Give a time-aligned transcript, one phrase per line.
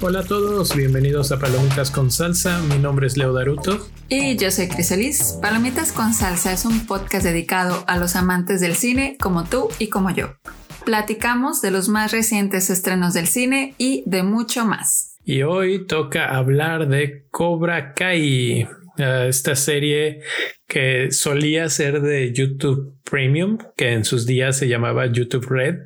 [0.00, 2.60] Hola a todos, bienvenidos a Palomitas con Salsa.
[2.62, 3.88] Mi nombre es Leo Daruto.
[4.08, 5.38] Y yo soy Criselis.
[5.42, 9.88] Palomitas con Salsa es un podcast dedicado a los amantes del cine como tú y
[9.88, 10.34] como yo.
[10.84, 15.16] Platicamos de los más recientes estrenos del cine y de mucho más.
[15.24, 18.68] Y hoy toca hablar de Cobra Kai,
[18.98, 20.20] esta serie
[20.66, 25.76] que solía ser de YouTube Premium, que en sus días se llamaba YouTube Red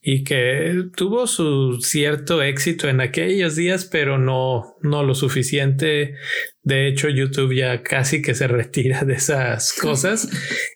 [0.00, 6.14] y que tuvo su cierto éxito en aquellos días, pero no, no lo suficiente.
[6.62, 10.28] De hecho, YouTube ya casi que se retira de esas cosas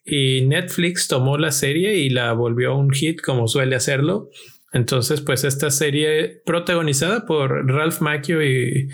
[0.04, 4.30] y Netflix tomó la serie y la volvió un hit como suele hacerlo.
[4.72, 8.88] Entonces, pues esta serie protagonizada por Ralph Macchio y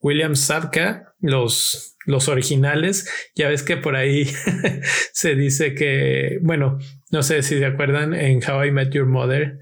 [0.00, 3.08] William Zabka, los los originales.
[3.34, 4.24] Ya ves que por ahí
[5.12, 6.78] se dice que, bueno,
[7.10, 9.58] no sé si se acuerdan en How I Met Your Mother,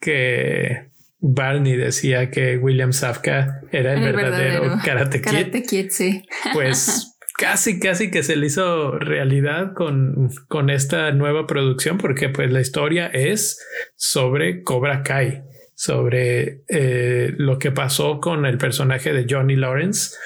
[0.00, 0.88] que
[1.18, 5.30] Barney decía que William Safka era el, verdadero, Karate Kid.
[5.30, 6.22] Karate Kid, sí.
[6.52, 12.50] Pues casi, casi que se le hizo realidad con, con esta nueva producción, porque pues
[12.50, 13.58] la historia es
[13.96, 15.42] sobre Cobra Kai
[15.74, 20.16] sobre eh, lo que pasó con el personaje de Johnny Lawrence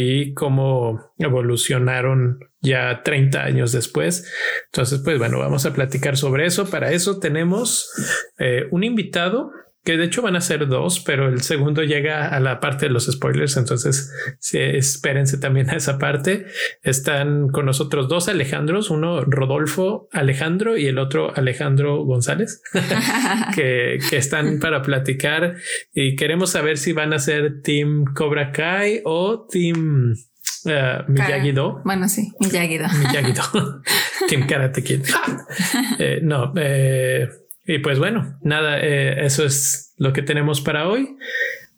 [0.00, 4.32] y cómo evolucionaron ya 30 años después.
[4.66, 6.70] Entonces, pues bueno, vamos a platicar sobre eso.
[6.70, 7.90] Para eso tenemos
[8.38, 9.50] eh, un invitado
[9.88, 12.92] que de hecho van a ser dos, pero el segundo llega a la parte de
[12.92, 16.44] los spoilers, entonces sí, espérense también a esa parte.
[16.82, 22.60] Están con nosotros dos Alejandros, uno Rodolfo Alejandro y el otro Alejandro González,
[23.54, 25.56] que, que, están para platicar
[25.94, 30.16] y queremos saber si van a ser Team Cobra Kai o Team
[30.64, 31.82] Uh, Miyagi-Do.
[31.84, 32.88] Bueno, sí, Miyagi-Do.
[32.88, 33.80] Miyagi-Do.
[34.28, 35.02] Team Karate Kid.
[35.98, 37.28] eh, no, eh,
[37.68, 41.16] y pues bueno, nada, eh, eso es lo que tenemos para hoy.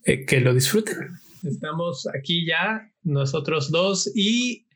[0.05, 0.97] Eh, que lo disfruten.
[1.45, 4.67] Estamos aquí ya, nosotros dos y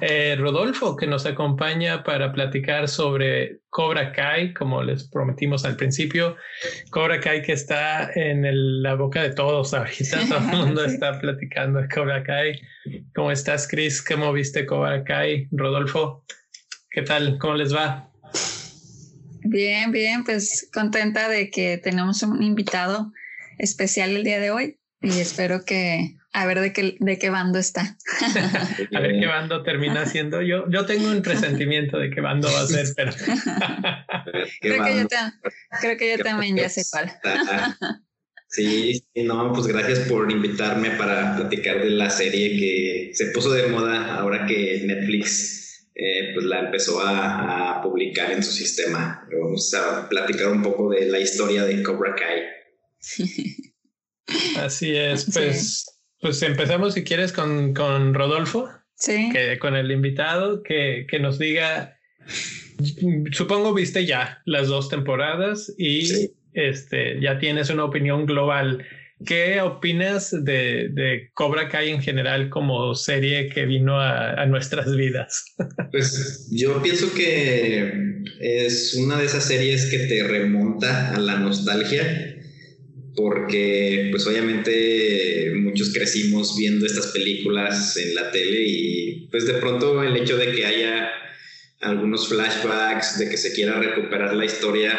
[0.00, 6.36] eh, Rodolfo, que nos acompaña para platicar sobre Cobra Kai, como les prometimos al principio.
[6.90, 11.80] Cobra Kai que está en la boca de todos ahorita, todo el mundo está platicando
[11.80, 12.58] de Cobra Kai.
[13.14, 14.02] ¿Cómo estás, Chris?
[14.02, 15.48] ¿Cómo viste Cobra Kai?
[15.50, 16.24] Rodolfo,
[16.90, 17.36] ¿qué tal?
[17.38, 18.11] ¿Cómo les va?
[19.44, 23.12] Bien, bien, pues contenta de que tenemos un invitado
[23.58, 27.58] especial el día de hoy y espero que a ver de qué, de qué bando
[27.58, 27.96] está.
[28.94, 30.40] a ver qué bando termina siendo.
[30.40, 33.12] Yo, yo tengo un presentimiento de qué bando va a ser, pero
[34.60, 35.08] creo, que yo
[35.80, 37.12] creo que yo también ya sé cuál.
[38.48, 43.68] Sí, no, pues gracias por invitarme para platicar de la serie que se puso de
[43.68, 45.61] moda ahora que Netflix
[45.94, 49.28] eh, pues la empezó a, publicar en su sistema.
[49.32, 52.42] Vamos a platicar un poco de la historia de Cobra Kai.
[54.56, 58.68] Así es, pues, pues empezamos si quieres con, con Rodolfo.
[58.94, 59.30] Sí.
[59.32, 61.98] Que, con el invitado que, que nos diga,
[63.32, 68.86] supongo viste ya las dos temporadas y este, ya tienes una opinión global
[69.26, 75.44] ¿Qué opinas de, de, Cobra Kai en general como serie que vino a, nuestras vidas?
[75.90, 82.36] Pues yo pienso que es una de esas series que te remonta a la nostalgia,
[83.14, 90.02] porque pues obviamente muchos crecimos viendo estas películas en la tele y pues de pronto
[90.02, 91.10] el hecho de que haya
[91.82, 94.98] algunos flashbacks, de que se quiera recuperar la historia,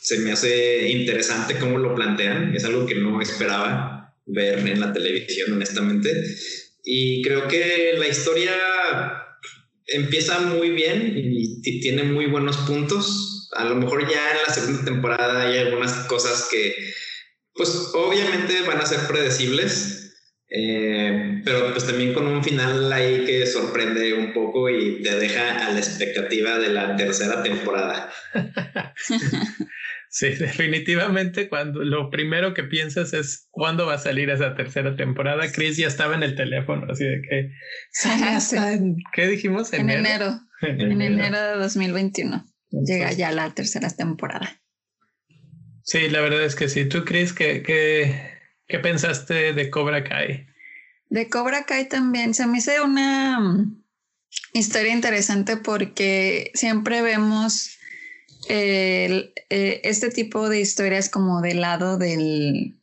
[0.00, 2.54] se me hace interesante cómo lo plantean.
[2.54, 6.10] Es algo que no esperaba ver en la televisión, honestamente.
[6.84, 8.52] Y creo que la historia
[9.86, 13.48] empieza muy bien y tiene muy buenos puntos.
[13.56, 16.74] A lo mejor ya en la segunda temporada hay algunas cosas que,
[17.54, 20.14] pues obviamente van a ser predecibles,
[20.48, 25.66] eh, pero pues también con un final ahí que sorprende un poco y te deja
[25.66, 28.12] a la expectativa de la tercera temporada.
[30.10, 35.50] Sí, definitivamente cuando lo primero que piensas es cuándo va a salir esa tercera temporada.
[35.52, 37.50] Chris ya estaba en el teléfono, así de que
[39.14, 39.72] ¿qué dijimos?
[39.72, 40.40] En enero.
[40.62, 42.44] En enero, de 2021
[42.84, 44.60] llega ya la tercera temporada.
[45.84, 46.84] Sí, la verdad es que sí.
[46.84, 48.14] ¿Tú, Chris, qué, qué,
[48.68, 50.46] qué pensaste de Cobra Kai?
[51.08, 53.82] De Cobra Kai también se me hizo una mm,
[54.52, 57.79] historia interesante porque siempre vemos
[58.48, 62.80] eh, este tipo de historias como del lado del,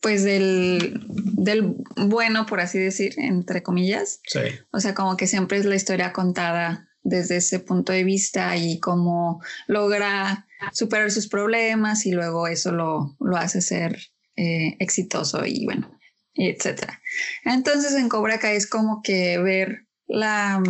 [0.00, 4.20] pues del, del bueno, por así decir, entre comillas.
[4.26, 4.40] Sí.
[4.72, 8.78] O sea, como que siempre es la historia contada desde ese punto de vista y
[8.78, 13.98] cómo logra superar sus problemas y luego eso lo, lo hace ser
[14.36, 15.98] eh, exitoso y bueno,
[16.34, 17.00] etcétera.
[17.44, 20.62] Entonces en Cobra Kai es como que ver la,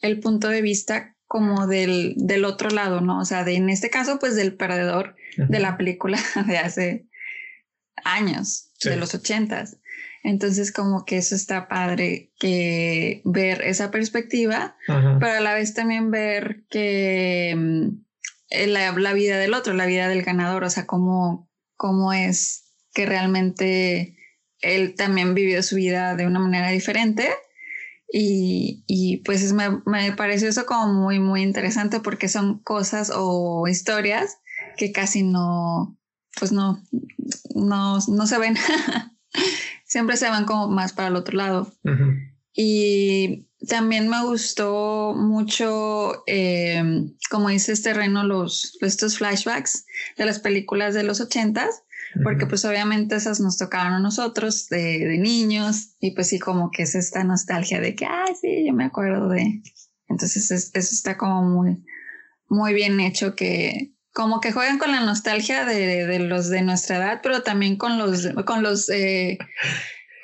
[0.00, 3.20] el punto de vista como del, del otro lado, ¿no?
[3.20, 7.06] O sea, de, en este caso, pues del perdedor de la película de hace
[8.04, 8.90] años, Sí.
[8.90, 9.78] de los ochentas.
[10.22, 16.10] Entonces, como que eso está padre que ver esa perspectiva, pero a la vez también
[16.10, 17.88] ver que mm,
[18.50, 22.64] eh, la, la vida del otro, la vida del ganador, o sea, cómo, cómo es
[22.92, 24.16] que realmente
[24.60, 27.28] él también vivió su vida de una manera diferente.
[28.12, 33.10] Y, y pues es- me, me pareció eso como muy, muy interesante porque son cosas
[33.14, 34.38] o historias
[34.76, 35.98] que casi no,
[36.38, 36.82] pues no,
[37.54, 38.56] no, no se ven.
[39.84, 41.72] Siempre se van como más para el otro lado.
[41.84, 42.12] Ujú.
[42.52, 46.82] Y también me gustó mucho, eh,
[47.30, 49.84] como dice este Reno, los, estos flashbacks
[50.16, 51.82] de las películas de los ochentas,
[52.22, 56.70] porque pues obviamente esas nos tocaron a nosotros de, de niños y pues sí como
[56.70, 59.62] que es esta nostalgia de que, ay, sí, yo me acuerdo de...
[60.08, 61.84] Entonces es- eso está como muy,
[62.48, 66.96] muy bien hecho que como que juegan con la nostalgia de, de los de nuestra
[66.96, 69.36] edad, pero también con los, con los, eh,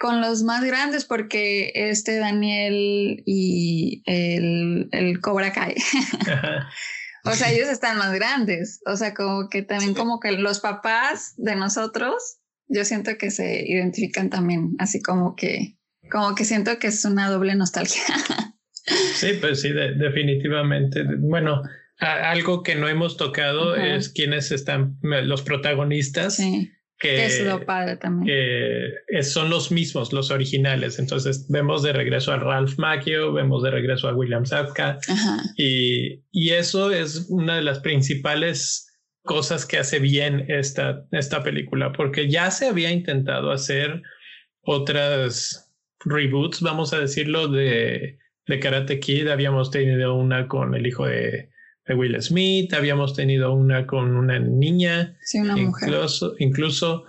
[0.01, 5.75] con los más grandes, porque este Daniel y el, el Cobra Kai,
[6.21, 6.69] Ajá.
[7.25, 11.35] o sea, ellos están más grandes, o sea, como que también como que los papás
[11.37, 12.39] de nosotros,
[12.69, 15.77] yo siento que se identifican también, así como que,
[16.11, 18.03] como que siento que es una doble nostalgia.
[19.15, 21.05] Sí, pues sí, de- definitivamente.
[21.19, 21.63] Bueno,
[22.01, 26.35] a- algo que no hemos tocado es quiénes están los protagonistas.
[26.35, 26.73] Sí,
[27.03, 28.27] que, es lo padre también.
[28.27, 30.99] que es- son los mismos, los originales.
[30.99, 34.99] Entonces vemos de regreso a Ralph Macchio, vemos de regreso a William Zabka
[35.57, 38.89] y, y eso es una de las principales
[39.25, 44.03] cosas que hace bien esta, esta película, porque ya se había intentado hacer
[44.63, 45.73] otras
[46.05, 49.29] reboots, vamos a decirlo, de, de Karate Kid.
[49.29, 51.51] Habíamos tenido una con el hijo de
[51.89, 55.89] Will Smith, habíamos tenido una con una niña, sí, una mujer.
[55.89, 57.05] incluso, incluso,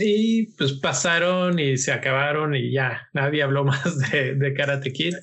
[0.00, 5.14] y pues pasaron y se acabaron y ya nadie habló más de, de Karate Kid.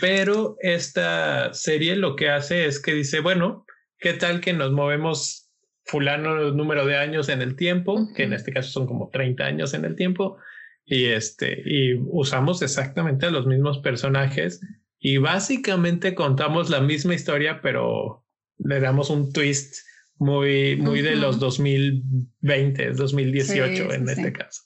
[0.00, 3.66] Pero esta serie lo que hace es que dice, bueno,
[3.98, 5.50] ¿qué tal que nos movemos
[5.84, 9.74] fulano número de años en el tiempo, que en este caso son como 30 años
[9.74, 10.38] en el tiempo,
[10.86, 14.60] y este, y usamos exactamente a los mismos personajes
[15.04, 18.24] y básicamente contamos la misma historia, pero
[18.56, 19.84] le damos un twist
[20.16, 24.62] muy, muy de los 2020, 2018 Sí, en sí, este caso.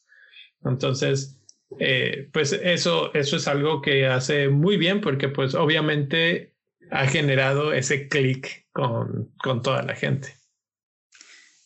[0.65, 1.41] Entonces,
[1.81, 6.55] eh, pues eso, eso es algo que hace muy bien porque pues obviamente
[6.93, 10.37] ha generado ese clic con, con toda la gente.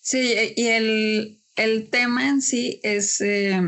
[0.01, 3.61] Sí, y el, el tema en sí es, eh,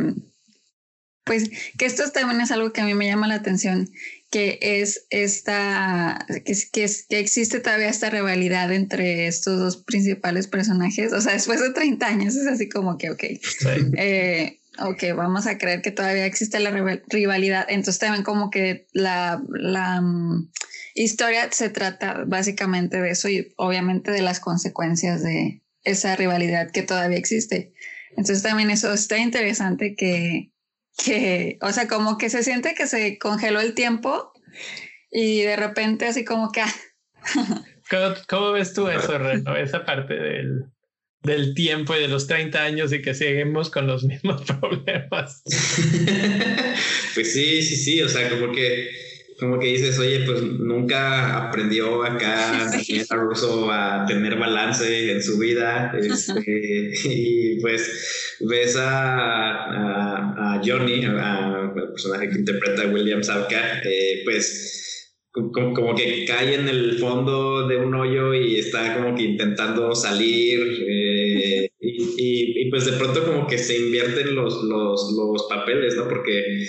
[1.25, 3.91] pues, que esto también es algo que a mí me llama la atención,
[4.35, 11.13] que es esta, que, que, que existe todavía esta rivalidad entre estos dos principales personajes,
[11.13, 13.69] o sea, después de 30 años es así como que, ok, Sí.
[13.97, 17.65] eh, ok, vamos a creer que todavía existe la rival- rivalidad.
[17.69, 20.51] Entonces también como que la, la mm,
[20.97, 26.83] historia se trata básicamente de eso y obviamente de las consecuencias de esa rivalidad que
[26.83, 27.73] todavía existe.
[28.11, 30.51] Entonces también eso está interesante que,
[30.97, 34.33] que, o sea, como que se siente que se congeló el tiempo
[35.11, 36.75] y de repente así como que, ah,
[37.91, 39.57] ¿Cómo, cómo ves tú eso, Reno?
[39.57, 40.65] Esa parte del,
[41.23, 45.43] del tiempo y de los 30 años y que seguimos con los mismos problemas.
[47.15, 48.91] pues sí, sí, sí, o sea, como que,
[49.39, 53.03] como que dices, oye, pues nunca aprendió acá Sí.
[53.11, 61.05] Russo a tener balance en su vida, este, y pues ves a, a, a Johnny,
[61.05, 66.99] a- al personaje que interpreta William Zabka, eh, pues como, como que cae en el
[66.99, 72.85] fondo de un hoyo y está como que intentando salir eh, y, y- y, pues
[72.87, 76.09] de pronto como que se invierten los, los, los papeles, ¿no?
[76.09, 76.65] Porque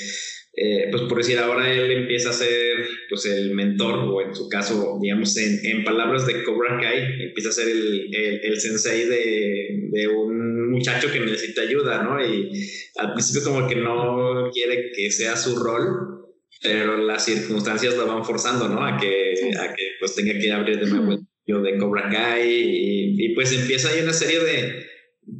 [0.57, 4.47] eh, pues por decir ahora él empieza a ser pues el mentor o en su
[4.47, 9.05] caso digamos en, en palabras de Cobra Kai empieza a ser el, el, el sensei
[9.05, 12.25] de, de un muchacho que necesita ayuda, ¿no?
[12.25, 12.51] Y
[12.97, 16.15] al principio como que no quiere que sea su rol
[16.61, 18.83] pero las circunstancias lo van forzando, ¿no?
[18.83, 22.49] A que, a que pues tenga que abrir de nuevo el yo de Cobra Kai
[22.49, 24.85] y, y, pues empieza ahí una serie de,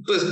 [0.06, 0.24] pues,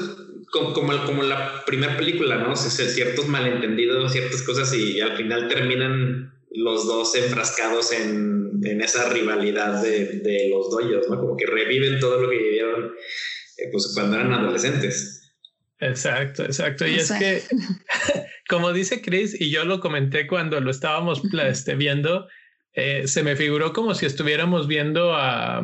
[0.54, 0.72] como,
[1.06, 2.56] como, la primera película, ¿no?
[2.56, 9.82] ciertos malentendidos, ciertas cosas y al final terminan los dos enfrascados en, en esa rivalidad
[9.82, 11.20] de, de, los doyos, ¿no?
[11.20, 12.94] Como que reviven todo lo que vivieron
[13.58, 15.34] eh, pues, cuando eran adolescentes.
[15.80, 16.86] Exacto, exacto.
[16.86, 17.42] Y es que,
[18.48, 22.28] como dice Chris, y yo lo comenté cuando lo estábamos este, viendo,
[22.74, 25.64] eh, se me figuró como si estuviéramos viendo a,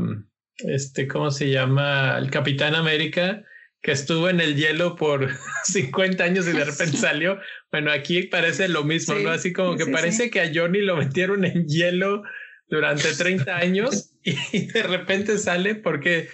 [0.57, 2.17] este, ¿cómo se llama?
[2.17, 3.43] El Capitán América,
[3.81, 5.29] que estuvo en el hielo por
[5.65, 7.39] 50 años y de repente salió.
[7.71, 9.29] Bueno, aquí parece lo mismo, ¿no?
[9.29, 12.23] Así como que parece que a Johnny lo metieron en hielo
[12.69, 16.27] durante 30 años y de repente sale porque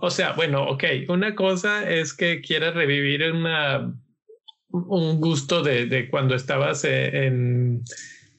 [0.00, 3.92] o sea, bueno, ok, una cosa es que quieras revivir una,
[4.70, 7.82] un gusto de, de cuando estabas e, en,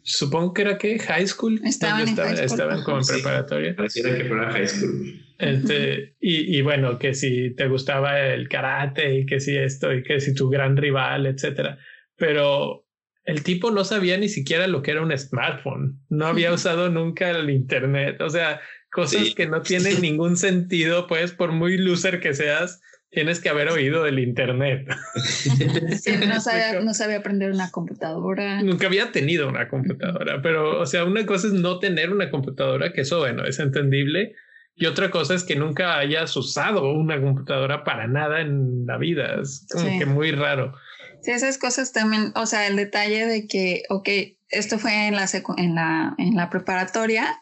[0.10, 1.62] supongo que era que high school.
[1.64, 2.46] Estaban, en estaba, high school.
[2.52, 3.76] estaban como en preparatoria.
[3.76, 5.26] Pareciera que fuera high school.
[5.38, 10.04] Este, y, y, bueno, que si te gustaba el karate y que si esto y
[10.04, 11.78] que si tu gran rival, etcétera.
[12.18, 12.86] Pero
[13.24, 16.02] el tipo no sabía ni siquiera lo que era un smartphone.
[16.10, 18.20] No había usado nunca el internet.
[18.22, 18.60] O sea,
[18.92, 23.70] cosas que no tienen ningún sentido, pues por muy loser que seas, tienes que haber
[23.70, 24.88] oído del internet.
[26.00, 28.62] Sí, no sabía, no sabía aprender una computadora.
[28.62, 32.94] Nunca había tenido una computadora, pero o sea, una cosa es no tener una computadora,
[32.94, 34.36] que eso, bueno, es entendible.
[34.76, 39.42] Y otra cosa es que nunca hayas usado una computadora para nada en la vida.
[39.42, 40.74] Es como que muy raro.
[41.22, 44.08] Sí, esas cosas también, o sea, el detalle de que, ok,
[44.48, 45.26] esto fue en la,
[45.58, 47.42] en la, en la preparatoria,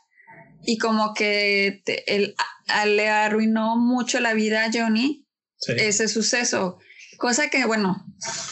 [0.63, 2.36] y como que él,
[2.88, 5.26] le arruinó mucho la vida a Johnny
[5.68, 6.80] ese suceso.
[7.18, 8.06] Cosa que, bueno,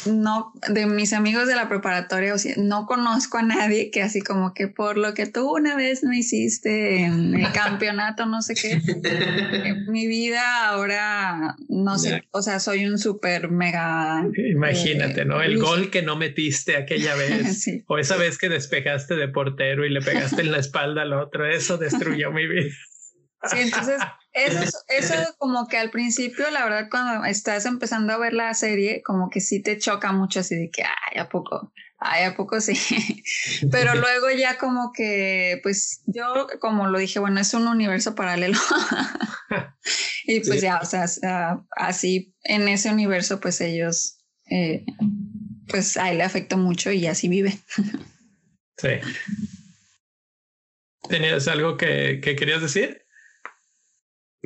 [0.08, 4.22] no, de mis amigos de la preparatoria, o sea, no conozco a nadie que así
[4.22, 8.56] como que por lo que tú una vez me hiciste en el campeonato, no sé
[8.56, 8.82] qué,
[9.88, 14.26] mi vida ahora, no sé, o sea, soy un súper mega...
[14.36, 15.44] Imagínate, ¿no?
[15.44, 19.92] El gol que no metiste aquella vez, o esa vez que despejaste de portero y
[19.92, 22.72] le pegaste en la espalda al otro, eso destruyó mi vida.
[23.44, 24.02] Sí, entonces
[24.36, 29.02] eso, eso como que al principio, la verdad, cuando estás empezando a ver la serie,
[29.02, 31.72] como que sí te choca mucho así de que, ay, ¿a poco?
[31.98, 32.76] Ay, ¿a poco sí?
[33.72, 38.58] Pero luego ya como que, pues yo, como lo dije, bueno, es un universo paralelo.
[40.26, 41.06] y pues ya, o sea,
[41.72, 44.18] así en ese universo, pues ellos,
[44.52, 44.84] eh,
[45.70, 47.58] pues a él le afecta mucho y así vive.
[48.78, 48.90] sí.
[51.08, 53.05] ¿Tenías algo que, que querías decir?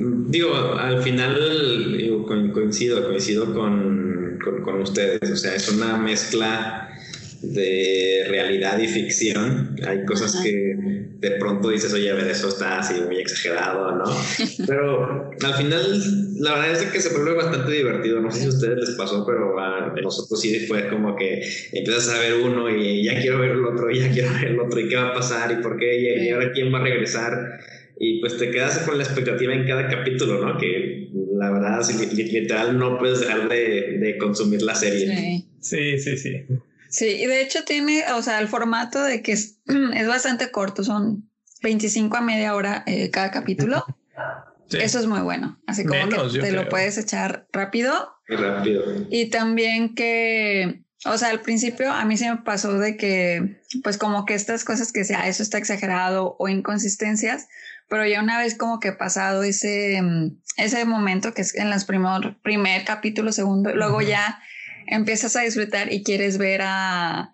[0.02, 5.30] Digo, al final digo, coincido, coincido con, con, ustedes.
[5.30, 6.90] O sea, es una mezcla
[7.42, 9.76] de realidad y ficción.
[9.86, 10.76] Hay cosas que
[11.20, 14.06] de pronto dices, oye, a ver, eso está así muy exagerado, ¿no?
[14.68, 18.22] Pero al final, la verdad es que se vuelve bastante divertido.
[18.22, 21.42] No sé si a ustedes les pasó, pero a nosotros sí fue como que
[21.74, 24.60] empiezas a ver uno y ya quiero ver el otro, y ya quiero ver el
[24.60, 27.60] otro, y qué va a pasar, y por qué, y ahora quién va a regresar
[28.00, 30.58] y pues te quedas con la expectativa en cada capítulo, ¿no?
[30.58, 35.46] Que la verdad, literal, no puedes dejar de, de consumir la serie.
[35.62, 35.98] Sí.
[36.00, 36.46] sí, sí,
[36.90, 37.06] sí.
[37.06, 39.60] y de hecho tiene, o sea, el formato de que es,
[39.96, 41.30] es bastante corto, son
[41.62, 43.84] 25 a media hora eh, cada capítulo.
[44.72, 45.60] Eso es muy bueno.
[45.66, 48.14] Así como que te lo puedes echar rápido.
[48.28, 48.84] Y rápido.
[49.10, 53.98] Y también que, o sea, al principio a mí se me pasó de que, pues
[53.98, 57.48] como que estas cosas que sea, eso está exagerado o inconsistencias,
[57.90, 61.84] pero ya una vez como que pasado ese, mm, ese momento que es en los
[61.84, 64.40] primer, primer capítulo, segundo, luego ya
[64.88, 67.34] empiezas a disfrutar y quieres ver a...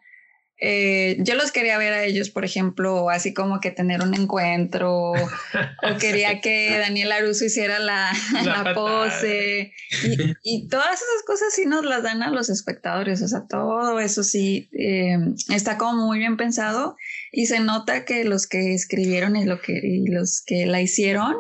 [0.58, 5.12] Eh, yo los quería ver a ellos, por ejemplo, así como que tener un encuentro,
[5.12, 8.14] o quería que Daniel Aruso hiciera la,
[8.46, 13.28] la, pose, y, y, todas esas cosas sí nos las dan a los espectadores, o
[13.28, 15.18] sea, todo eso sí eh,
[15.54, 16.96] está como muy bien pensado
[17.34, 21.36] y se nota que los que escribieron y, lo que, y los que la hicieron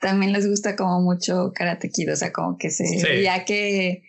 [0.00, 4.02] también les gusta como mucho Karate Kid, o sea, como que se veía que,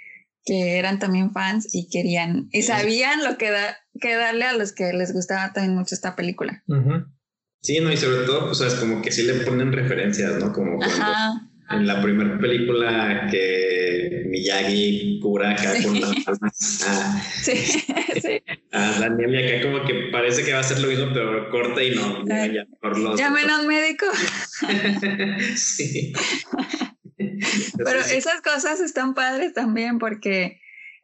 [0.45, 4.73] que eran también fans y querían y sabían lo que, da, que darle a los
[4.73, 6.61] que les gustaba también mucho esta película.
[7.61, 10.51] Sí, no, y sobre todo, pues, es como que sí le ponen referencias, ¿no?
[10.51, 11.05] Como cuando
[11.69, 18.43] en la primera película que Miyagi cura acá con las palmas a, sí, sí.
[18.71, 21.81] a Daniel y acá como que parece que va a ser lo mismo pero corta
[21.83, 24.05] y no ya, por los llamen a un médico.
[25.55, 26.13] Sí.
[27.77, 30.59] Pero esas cosas están padres también porque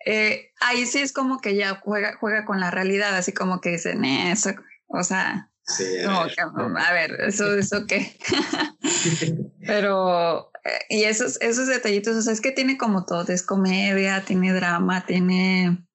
[0.10, 3.72] eh, ahí sí es como que ya juega, juega con la realidad, así como que
[3.72, 4.52] dicen eso,
[4.88, 6.34] o sea, Sí, a, ver.
[6.78, 8.18] a ver, eso, eso qué.
[9.68, 10.50] Pero
[10.90, 15.06] y esos, esos detallitos, o sea, es que tiene como todo, es comedia, tiene drama,
[15.06, 15.86] tiene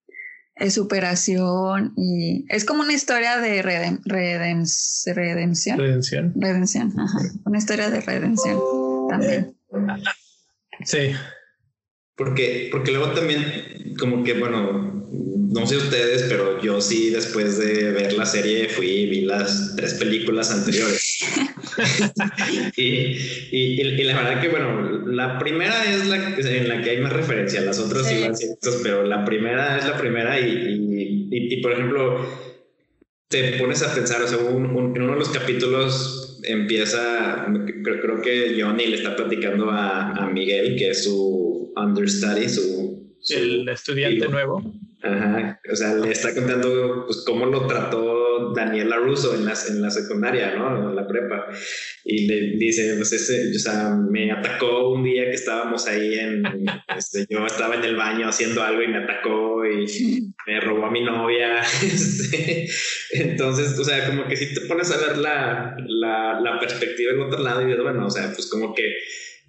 [0.69, 4.03] superación y es como una historia de redención.
[5.79, 6.35] Redención.
[6.37, 7.19] Redención, ajá.
[7.47, 8.61] Una historia de redención
[9.09, 9.57] también.
[10.85, 11.15] Sí.
[12.17, 14.93] Porque, porque luego también, como que, bueno,
[15.53, 19.75] no sé ustedes, pero yo sí, después de ver la serie, fui y vi las
[19.77, 21.25] tres películas anteriores.
[22.77, 23.17] y,
[23.51, 27.61] y, la verdad que, bueno, la primera es la en la que hay más referencia,
[27.61, 32.27] las otras sí, van ciertas, pero la primera es la primera y, y, por ejemplo,
[33.29, 37.47] te pones a pensar, o sea, en uno de los capítulos empieza,
[37.85, 43.15] creo, que Johnny le está platicando a, a Miguel, que es su understudy, su...
[43.31, 44.63] el estudiante nuevo.
[45.03, 49.83] Ajá, o sea, le está contando pues cómo lo trató Daniela Russo en la, en
[49.83, 50.91] la secundaria, ¿no?
[50.91, 51.47] En la prepa.
[52.05, 56.45] Y le dice, pues ese, o sea, me atacó un día que estábamos ahí en,
[56.97, 60.91] este, yo estaba en el baño haciendo algo y me atacó y me robó a
[60.91, 61.63] mi novia.
[61.83, 62.69] Este,
[63.13, 67.21] entonces, o sea, como que si te pones a ver la, la, la perspectiva en
[67.21, 68.85] otro lado y bueno, o sea, pues como que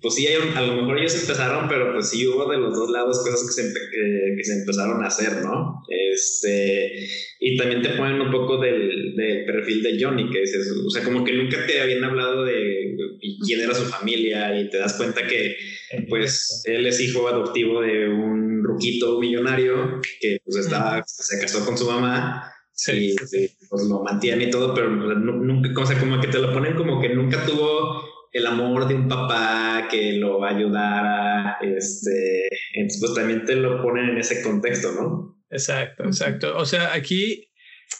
[0.04, 3.24] pues sí, a lo mejor ellos empezaron, pero pues sí hubo de los dos lados
[3.24, 5.82] cosas que se, que, se empezaron a hacer, ¿no?
[5.88, 7.08] Este,
[7.40, 10.90] y también te ponen un poco del, del, perfil de Johnny, que es eso, o
[10.90, 12.98] sea, como que nunca te habían hablado de
[13.46, 15.56] quién era su familia y te das cuenta que
[16.10, 21.78] pues él es hijo adoptivo de un ruquito millonario que pues estaba, se casó con
[21.78, 22.50] su mamá.
[22.76, 26.52] Sí, y pues lo mantiene y todo, pero nunca, o sea, como que te lo
[26.52, 31.58] ponen como que nunca tuvo el amor de un papá que lo va a ayudar,
[31.62, 35.38] este, entonces pues también te lo ponen en ese contexto, ¿no?
[35.52, 36.58] Exacto, exacto.
[36.58, 37.52] O sea, aquí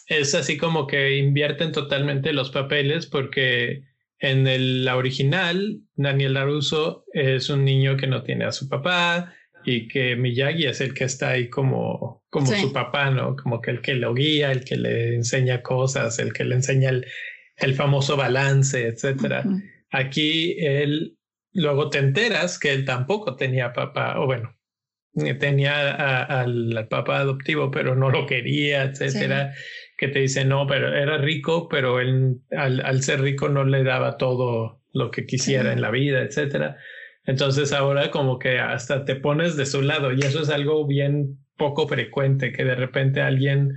[0.08, 3.84] es así como que invierten totalmente los papeles porque
[4.18, 9.34] en el, la original, Daniel Laruso es un niño que no tiene a su papá
[9.64, 13.36] y que Miyagi es el que está ahí como, como su papá, ¿no?
[13.36, 16.90] Como que el que lo guía, el que le enseña cosas, el que le enseña
[16.90, 17.06] el,
[17.56, 19.44] el famoso balance, etcétera.
[19.90, 21.16] Aquí él,
[21.52, 24.54] luego te enteras que él tampoco tenía papá, o bueno,
[25.38, 29.54] tenía al papá adoptivo, pero no lo quería, etcétera.
[29.96, 34.16] Que te dice, no, pero era rico, pero él al, ser rico no le daba
[34.16, 36.76] todo lo que quisiera en la vida, etcétera.
[37.24, 41.38] Entonces ahora como que hasta te pones de su lado y eso es algo bien
[41.56, 43.72] poco frecuente, que de repente alguien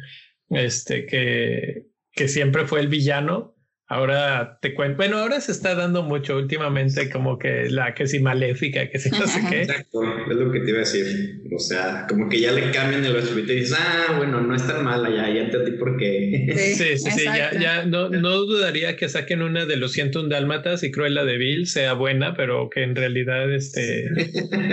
[0.50, 3.56] este, que, que siempre fue el villano,
[3.90, 8.20] Ahora te cuento, bueno, ahora se está dando mucho últimamente como que la que si
[8.20, 9.62] maléfica, que si no sé qué.
[9.62, 11.42] Exacto, es lo que te iba a decir.
[11.56, 14.68] O sea, como que ya le cambian el hospital y dices, ah, bueno, no es
[14.68, 16.74] tan mala, ya, ya entendí por qué.
[16.76, 20.84] Sí, sí, sí, ya, ya no, no dudaría que saquen una de los 101 dálmatas
[20.84, 24.10] y Cruella de Vil sea buena, pero que en realidad este,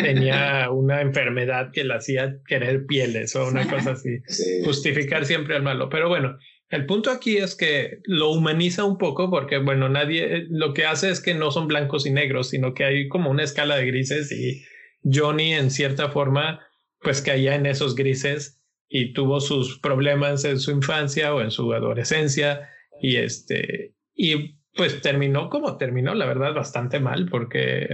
[0.03, 4.19] tenía una enfermedad que la hacía querer pieles o una cosa así.
[4.65, 5.89] Justificar siempre al malo.
[5.89, 6.37] Pero bueno,
[6.71, 10.87] el punto aquí es que lo humaniza un poco porque, bueno, nadie, eh, lo que
[10.87, 13.87] hace es que no son blancos y negros, sino que hay como una escala de
[13.87, 14.65] grises y
[15.05, 16.61] Johnny en cierta forma,
[17.01, 21.73] pues caía en esos grises y tuvo sus problemas en su infancia o en su
[21.73, 27.89] adolescencia y este, y pues terminó como terminó, la verdad, bastante mal porque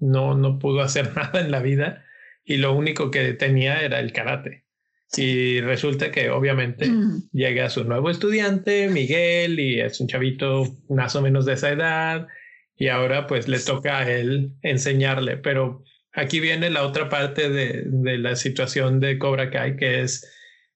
[0.00, 2.04] no, no pudo hacer nada en la vida
[2.44, 4.63] y lo único que tenía era el karate.
[5.18, 7.30] Y resulta que obviamente mm.
[7.32, 12.26] llega su nuevo estudiante, Miguel, y es un chavito más o menos de esa edad,
[12.76, 15.36] y ahora pues le toca a él enseñarle.
[15.36, 20.30] Pero aquí viene la otra parte de, de la situación de Cobra Kai, que es,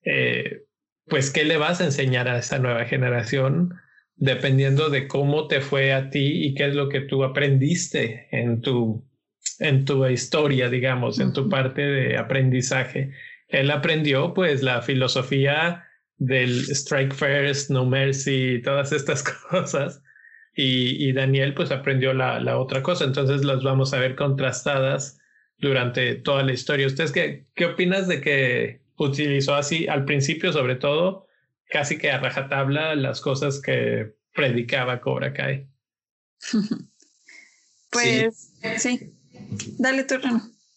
[0.05, 0.64] eh,
[1.07, 3.74] pues, ¿qué le vas a enseñar a esa nueva generación?
[4.16, 8.61] Dependiendo de cómo te fue a ti y qué es lo que tú aprendiste en
[8.61, 9.07] tu,
[9.61, 13.12] en tu historia, digamos, en tu parte de aprendizaje
[13.48, 15.84] él aprendió pues la filosofía
[16.16, 20.02] del strike first, no mercy, todas estas cosas.
[20.61, 23.04] Y, Daniel pues aprendió la, la, otra cosa.
[23.04, 25.18] Entonces las vamos a ver contrastadas
[25.58, 26.88] durante toda la historia.
[26.88, 31.28] ¿Ustedes qué, qué opinas de que utilizó así al principio sobre todo,
[31.70, 35.68] casi que a rajatabla las cosas que predicaba Cobra Kai?
[37.90, 39.12] pues sí.
[39.78, 40.16] Dale tu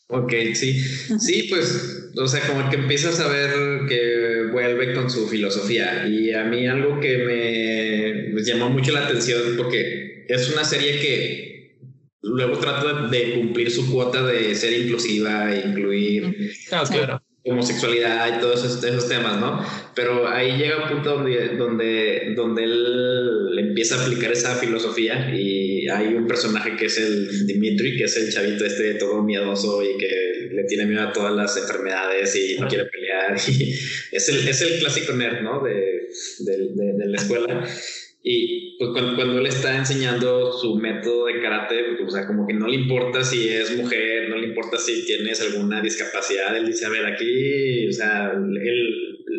[0.08, 0.80] Ok, sí.
[1.20, 3.52] Sí, pues, o sea, como que empiezas a ver
[3.88, 6.08] que vuelve con su filosofía.
[6.08, 11.78] Y a mí algo que me, llamó mucho la atención, porque es una serie que
[12.22, 16.54] luego trata de cumplir su cuota de ser inclusiva e incluir.
[16.72, 17.22] Ah, claro.
[17.44, 19.66] homosexualidad y todos esos, temas, ¿no?
[19.96, 25.61] Pero ahí llega un punto donde, donde, donde él empieza a aplicar esa filosofía y
[25.92, 29.98] hay un personaje que es el Dimitri, que es el chavito este todo miedoso y
[29.98, 33.38] que le tiene miedo a todas las enfermedades y no quiere pelear.
[33.48, 33.76] Y
[34.16, 35.64] es, el, es el clásico nerd, ¿no?
[35.64, 37.68] De, de, de la escuela.
[38.24, 42.54] Y pues cuando, él está enseñando su método de karate, pues, o sea, como que
[42.54, 46.86] no le importa si es mujer, no le importa si tienes alguna discapacidad, él dice,
[46.86, 48.32] a ver, aquí, o sea,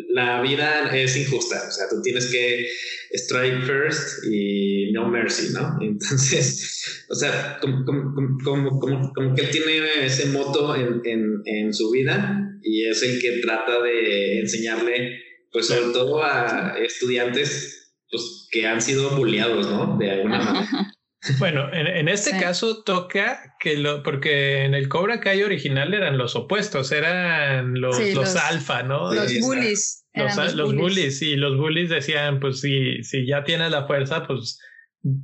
[0.09, 2.67] la vida es injusta, o sea, tú tienes que
[3.13, 5.77] strike first y no mercy, ¿no?
[5.81, 11.73] Entonces, o sea, como, como, como, como que él tiene ese moto en, en, en
[11.73, 15.21] su vida y es el que trata de enseñarle,
[15.53, 17.79] pues sobre todo a estudiantes
[18.13, 19.97] pues, que han sido bulleados, ¿no?
[19.97, 20.93] De alguna manera.
[21.39, 26.35] Bueno, en, este caso toca que lo, porque en el Cobra Kai original eran los
[26.35, 29.13] opuestos, eran los, los, alfa, ¿no?
[29.13, 30.05] Los bullies.
[30.13, 31.21] Los, los, bullies.
[31.21, 34.59] y los bullies decían, pues si, si ya tienes la fuerza, pues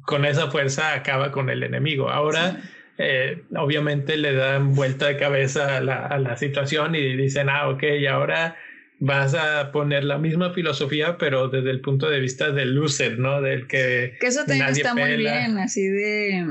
[0.04, 2.10] con esa fuerza acaba con el enemigo.
[2.10, 2.62] Ahora,
[2.98, 7.68] eh, obviamente le dan vuelta de cabeza a la, a la situación y dicen, ah,
[7.68, 8.56] ok, y ahora
[9.00, 13.42] vas a poner la misma filosofía, pero desde el punto de vista del loser, ¿no?
[13.42, 14.18] Del que.
[14.20, 16.46] Que eso también está muy bien, así de,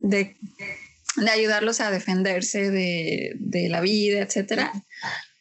[0.00, 0.36] de,
[1.16, 4.72] de ayudarlos a defenderse de, de, la vida, etcétera.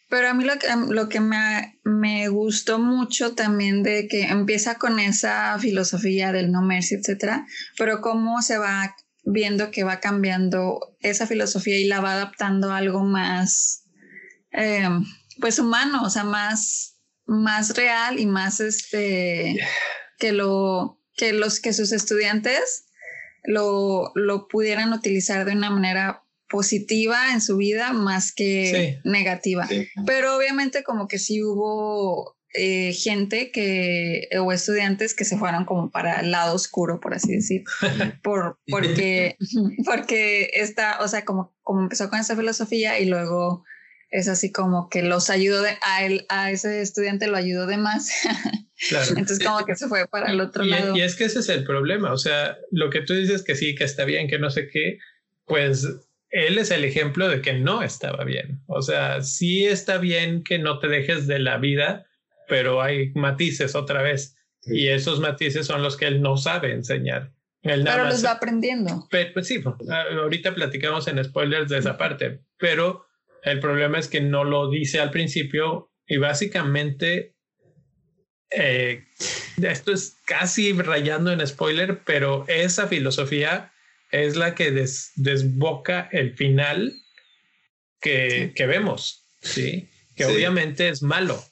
[0.10, 4.76] Pero a mí lo que, lo que me, me gustó mucho también de que empieza
[4.76, 7.48] con esa filosofía del no mercy, etcétera,
[7.78, 8.96] pero cómo se va
[9.26, 13.86] viendo que va cambiando esa filosofía y la va adaptando a algo más.
[14.52, 14.88] Eh,
[15.40, 19.58] pues humano, o sea, más, más real y más este,
[20.18, 22.86] que lo, que los, que sus estudiantes
[23.44, 29.68] lo, lo pudieran utilizar de una manera positiva en su vida más que negativa.
[30.06, 35.90] Pero obviamente como que sí hubo eh, gente que, o estudiantes que se fueron como
[35.90, 37.64] para el lado oscuro, por así decir,
[38.24, 39.38] por, porque,
[39.86, 43.66] porque esta, o sea, como, como empezó con esa filosofía y luego
[44.14, 47.78] es así como que los ayudó de, a, él, a ese estudiante lo ayudó de
[47.78, 48.12] más.
[49.10, 50.96] Entonces como que se fue para el otro lado.
[50.96, 53.74] Y es que ese es el problema, o sea, lo que tú dices que sí,
[53.74, 55.00] que está bien, que no sé qué,
[55.46, 55.88] pues
[56.30, 58.62] él es el ejemplo de que no estaba bien.
[58.68, 62.06] O sea, sí está bien que no te dejes de la vida,
[62.48, 64.36] pero hay matices otra vez.
[64.66, 67.32] Y esos matices son los que él no sabe enseñar.
[67.64, 69.08] pero los va aprendiendo.
[69.10, 73.08] pues sí, ahorita platicamos en spoilers de esa parte, pero
[73.44, 77.36] el problema es que no lo dice al principio y básicamente
[78.52, 79.04] eh,
[79.62, 83.72] esto es casi rayando en spoiler, pero esa filosofía
[84.12, 86.94] es la que desboca el final
[88.00, 89.90] que, vemos, ¿sí?
[90.16, 91.44] Que obviamente es malo.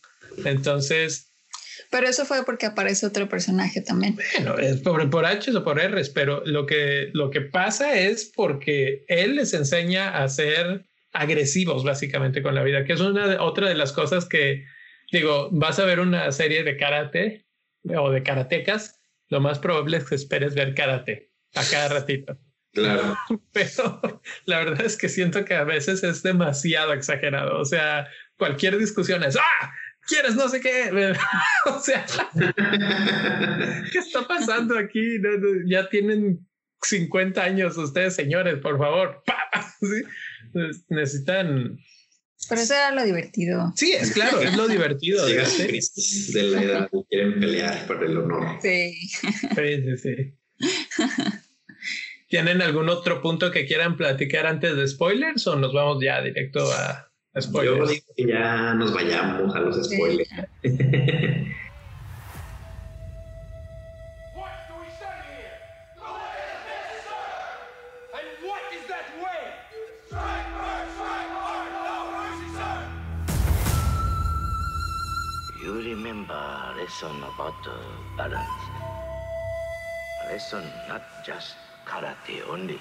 [0.45, 1.27] Entonces...
[1.89, 4.17] Pero eso fue porque aparece otro personaje también.
[4.35, 8.31] Bueno, es por, por H o por R, pero lo que, lo que pasa es
[8.33, 13.67] porque él les enseña a hacer agresivos básicamente con la vida, que es una otra
[13.67, 14.65] de las cosas que
[15.11, 17.45] digo, vas a ver una serie de karate
[17.95, 22.37] o de karatecas, lo más probable es que esperes ver karate a cada ratito.
[22.73, 23.17] Claro.
[23.53, 27.59] Pero la verdad es que siento que a veces es demasiado exagerado.
[27.59, 29.71] O sea, cualquier discusión es ¡Ah!
[30.07, 30.89] ¿Quieres no sé qué?
[31.65, 32.05] o sea,
[33.91, 35.17] ¿qué está pasando aquí?
[35.65, 36.47] Ya tienen
[36.81, 39.21] 50 años ustedes, señores, por favor.
[39.79, 40.03] ¿Sí?
[40.89, 41.77] Necesitan.
[42.49, 43.71] Pero eso era lo divertido.
[43.75, 45.25] Sí, es claro, es lo divertido.
[45.25, 48.57] de, de la edad que quieren pelear por el honor.
[48.61, 48.93] Sí.
[49.55, 50.33] Sí, sí,
[52.29, 56.65] ¿Tienen algún otro punto que quieran platicar antes de spoilers o nos vamos ya directo
[56.71, 57.77] a, spoilers?
[57.77, 60.29] Yo digo que ya nos vayamos a los spoilers.
[60.63, 61.47] remember
[76.91, 77.77] lesson about uh,
[78.17, 78.61] balance.
[80.27, 82.79] Lesson not just karate only.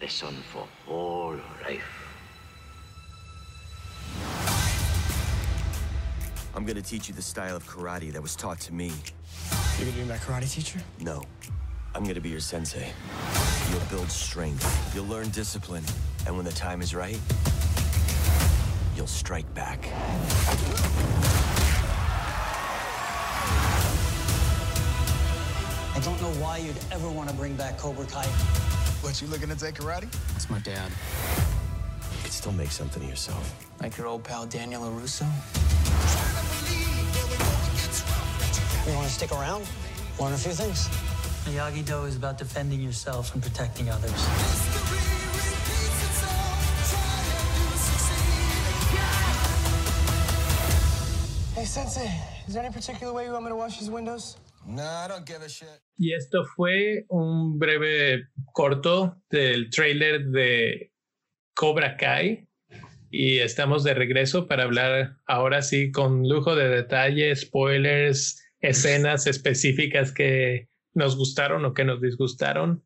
[0.00, 1.82] Lesson for whole life.
[6.54, 8.92] I'm gonna teach you the style of karate that was taught to me.
[9.78, 10.80] You're gonna be my karate teacher?
[11.00, 11.22] No.
[11.94, 12.90] I'm gonna be your sensei.
[13.70, 14.94] You'll build strength.
[14.94, 15.84] You'll learn discipline.
[16.26, 17.18] And when the time is right,
[18.96, 19.86] you'll strike back.
[25.94, 28.24] I don't know why you'd ever want to bring back Cobra Kai.
[29.02, 30.08] What, you looking to take karate?
[30.34, 30.90] It's my dad.
[30.90, 33.66] You could still make something of yourself.
[33.82, 35.26] Like your old pal Daniel LaRusso?
[38.86, 39.66] You want to stick around?
[40.18, 40.88] Learn a few things?
[41.46, 44.12] Miyagi-Do is about defending yourself and protecting others.
[51.54, 52.10] Hey, Sensei,
[52.46, 54.36] is there any particular way you want me to wash these windows?
[54.66, 55.80] Nah, I don't give a shit.
[55.98, 60.92] Y esto fue un breve corto del trailer de
[61.54, 62.48] Cobra Kai.
[63.10, 70.12] Y estamos de regreso para hablar ahora sí con lujo de detalle, spoilers, escenas específicas
[70.12, 72.84] que nos gustaron o que nos disgustaron.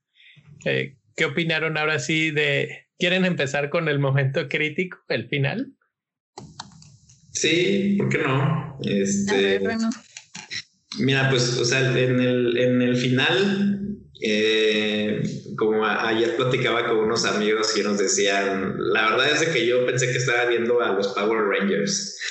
[0.64, 2.86] Eh, ¿Qué opinaron ahora sí de...
[2.98, 5.72] ¿Quieren empezar con el momento crítico, el final?
[7.32, 8.78] Sí, ¿por qué no?
[8.82, 9.90] Este, ver, bueno.
[10.98, 15.22] Mira, pues, o sea, en el, en el final, eh,
[15.58, 19.66] como a- ayer platicaba con unos amigos y nos decían, la verdad es de que
[19.66, 22.18] yo pensé que estaba viendo a los Power Rangers.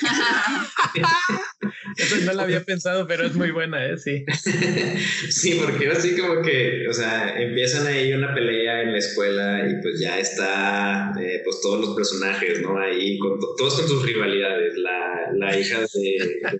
[1.96, 3.96] Eso no lo había pensado, pero es muy buena, ¿eh?
[3.98, 4.24] Sí.
[5.30, 9.80] sí, porque así como que, o sea, empiezan ahí una pelea en la escuela y
[9.82, 12.78] pues ya está, eh, pues todos los personajes, ¿no?
[12.78, 15.86] Ahí, con, todos con sus rivalidades, la, la hija de,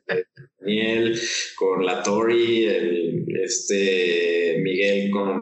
[0.08, 0.24] de
[0.60, 1.18] Daniel
[1.56, 5.40] con la Tori, el, este Miguel con,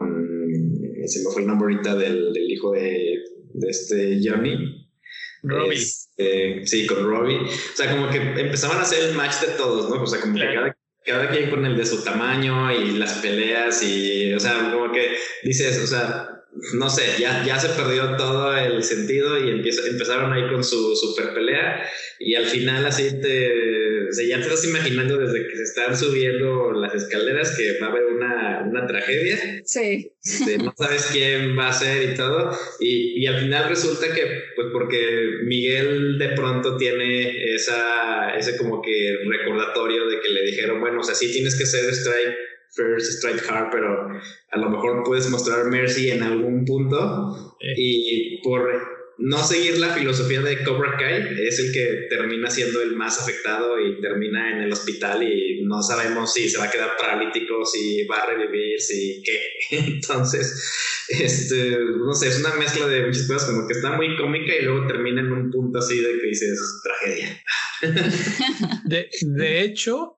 [1.05, 3.19] se me fue el nombre ahorita del, del hijo de,
[3.53, 4.84] de este Johnny.
[5.49, 5.75] Robbie.
[5.75, 7.41] Este, sí, con Robbie.
[7.41, 10.03] O sea, como que empezaban a hacer el match de todos, ¿no?
[10.03, 13.81] O sea, como que cada, cada quien con el de su tamaño y las peleas
[13.83, 16.34] y, o sea, como que dices, o sea,
[16.73, 20.95] no sé, ya, ya se perdió todo el sentido y empieza, empezaron ahí con su
[20.95, 21.85] super pelea
[22.19, 25.97] y al final así te, o sea, ya te estás imaginando desde que se están
[25.97, 30.11] subiendo las escaleras que va a haber una, una tragedia Sí.
[30.23, 32.57] este, no sabes quién va a ser y todo.
[32.79, 38.81] Y, y al final resulta que, pues porque Miguel de pronto tiene esa, ese como
[38.81, 42.35] que recordatorio de que le dijeron, bueno, o sea, sí tienes que ser strike
[42.75, 44.09] first, strike hard, pero
[44.51, 47.55] a lo mejor puedes mostrar mercy en algún punto.
[47.77, 52.95] Y por no seguir la filosofía de Cobra Kai, es el que termina siendo el
[52.95, 56.97] más afectado y termina en el hospital y no sabemos si se va a quedar
[56.99, 59.77] paralítico, si va a revivir, si qué.
[59.77, 64.53] Entonces, este, no sé, es una mezcla de muchas cosas como que está muy cómica
[64.53, 67.41] y luego termina en un punto así de que dices tragedia.
[68.85, 70.14] De, de hecho,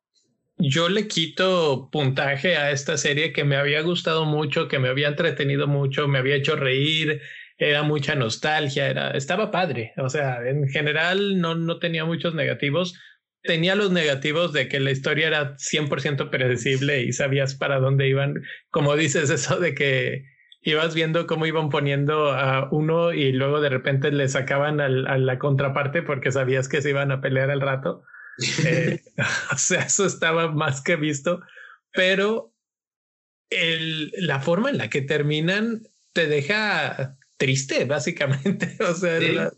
[0.57, 5.07] yo le quito puntaje a esta serie que me había gustado mucho, que me había
[5.09, 7.21] entretenido mucho, me había hecho reír,
[7.57, 9.93] era mucha nostalgia, era, estaba padre.
[9.97, 12.99] O sea, en general no, no tenía muchos negativos.
[13.43, 18.35] Tenía los negativos de que la historia era 100% predecible y sabías para dónde iban.
[18.69, 20.23] Como dices, eso de que
[20.61, 25.17] ibas viendo cómo iban poniendo a uno y luego de repente le sacaban al- a
[25.17, 28.03] la contraparte porque sabías que se iban a pelear al rato.
[28.65, 29.01] Eh,
[29.53, 31.41] o sea, eso estaba más que visto,
[31.91, 32.53] pero
[33.49, 38.75] el, la forma en la que terminan te deja triste, básicamente.
[38.81, 39.31] O sea, Sí.
[39.31, 39.51] la,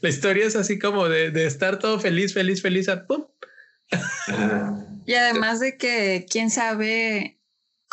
[0.00, 3.26] la historia es así como de, de estar todo feliz, feliz, feliz, a pum.
[3.90, 4.86] Ajá.
[5.06, 7.38] Y además de que quién sabe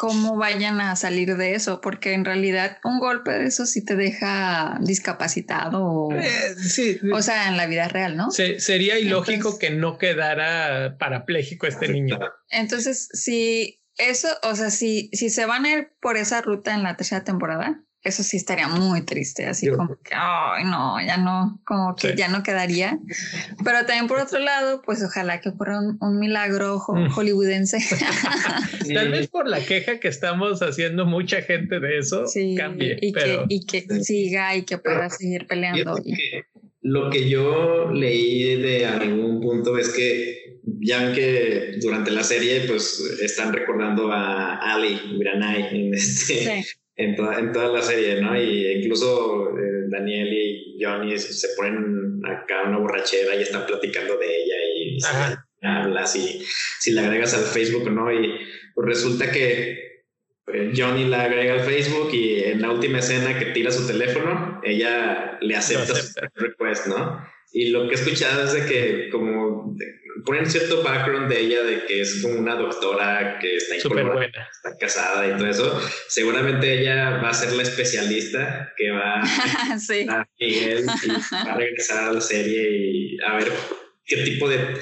[0.01, 3.95] cómo vayan a salir de eso, porque en realidad un golpe de eso sí te
[3.95, 8.31] deja discapacitado o, Eh, sí, o sea, en la vida real, ¿no?
[8.31, 12.17] se- sería ilógico Entonces- que no quedara parapléjico este niño.
[12.49, 16.81] Entonces, si eso, o sea, si, si se van a ir por esa ruta en
[16.81, 21.17] la tercera temporada, eso sí estaría muy triste, así Yo- como que, ay, no, ya
[21.17, 22.13] no, como que Sí.
[22.17, 22.97] ya no quedaría.
[23.63, 27.09] Pero también por otro lado, pues ojalá que ocurra un, un milagro ho- Mm.
[27.11, 27.77] hollywoodense.
[28.95, 33.11] Tal vez por la queja que estamos haciendo mucha gente de eso sí, cambie, y,
[33.11, 35.95] pero que, y que siga y que pueda seguir peleando.
[35.95, 36.43] Que
[36.81, 42.99] lo que yo leí de algún punto es que ya que durante la serie pues
[43.21, 46.67] están recordando a Ali Granay en este Sí.
[47.01, 48.39] En, toda, en toda la serie, ¿no?
[48.39, 54.25] Y incluso eh, Daniel y Johnny se ponen acá una borrachera y están platicando de
[54.25, 54.97] ella y
[55.63, 56.43] hablas y
[56.79, 58.11] si la agregas al Facebook, ¿no?
[58.11, 58.39] Y
[58.73, 60.03] pues resulta que
[60.47, 64.61] eh, Johnny la agrega al Facebook y en la última escena que tira su teléfono,
[64.63, 66.31] ella le acepta, acepta.
[66.35, 67.25] su request, ¿no?
[67.53, 69.75] Y lo que he escuchado es de que como
[70.25, 74.25] ponen cierto background de ella de que es como una doctora que está buena.
[74.25, 79.21] está casada y todo eso, seguramente ella va a ser la especialista que va
[79.79, 80.07] sí.
[80.09, 83.51] a Miguel y va a regresar a la serie y a ver
[84.05, 84.77] qué tipo de...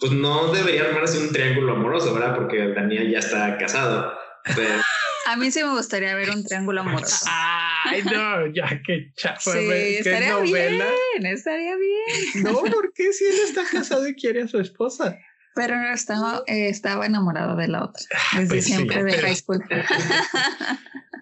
[0.00, 2.36] Pues no debería armarse un triángulo amoroso, ¿verdad?
[2.36, 4.16] Porque Daniel ya está casado.
[4.44, 4.80] Pero,
[5.28, 7.26] A mí sí me gustaría ver un triángulo amoroso.
[7.84, 9.52] Ah, Ay, no, ya qué chafa.
[9.52, 10.86] Sí, ¿Qué estaría novela?
[11.14, 12.44] bien, estaría bien.
[12.44, 15.18] No, ¿por qué si él está casado y quiere a su esposa?
[15.54, 18.02] Pero no estaba, eh, estaba enamorado de la otra.
[18.34, 19.64] Desde pues sí, siempre de pero- high school.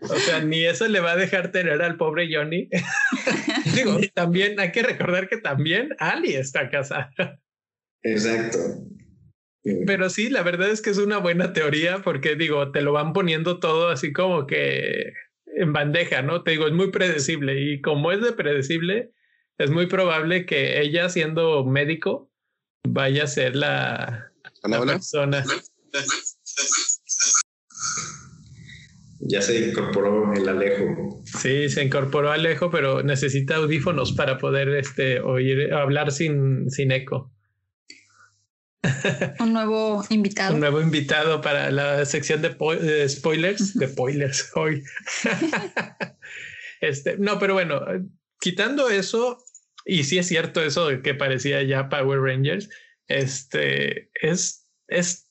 [0.09, 2.69] O sea, ni eso le va a dejar tener al pobre Johnny.
[3.75, 7.11] Digo, también hay que recordar que también Ali está casada.
[8.03, 8.59] Exacto.
[9.87, 13.13] Pero sí, la verdad es que es una buena teoría porque digo, te lo van
[13.15, 15.13] poniendo todo así como que
[15.57, 16.43] en bandeja, ¿no?
[16.43, 19.13] Te digo, es muy predecible y como es de predecible,
[19.59, 22.31] es muy probable que ella siendo médico
[22.87, 24.31] vaya a ser la,
[24.63, 25.45] persona.
[29.21, 31.23] Ya se incorporó el Alejo.
[31.25, 37.33] Sí, se incorporó Alejo, pero necesita audífonos para poder este, oír, hablar sin, sin eco.
[39.41, 40.55] Un nuevo invitado.
[40.55, 44.83] Un nuevo invitado para la sección de, po- de spoilers, de spoilers hoy.
[46.81, 47.81] este, no, pero bueno,
[48.41, 49.39] quitando eso,
[49.85, 52.69] y sí es cierto eso de que parecía ya Power Rangers,
[53.09, 55.31] este es, es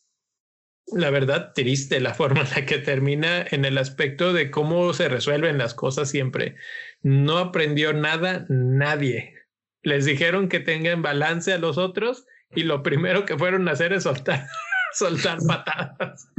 [0.88, 5.10] la verdad triste la forma en la que termina en el aspecto de cómo se
[5.10, 6.56] resuelven las cosas siempre.
[7.02, 9.34] No aprendió nada nadie.
[9.82, 13.94] Les dijeron que tengan balance a los otros y lo primero que fueron a hacer
[13.94, 14.48] es soltar,
[14.94, 16.30] soltar patadas.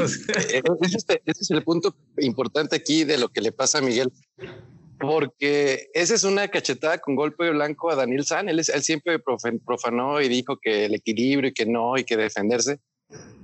[0.00, 3.52] O sea, Eh, Ese es, ese es el punto importante aquí de lo que le
[3.52, 4.12] pasa a Miguel.
[5.00, 8.48] Porque esa es una cachetada con golpe blanco a Daniel San.
[8.48, 12.80] Él, él siempre profanó y dijo que el equilibrio y que no y que defenderse.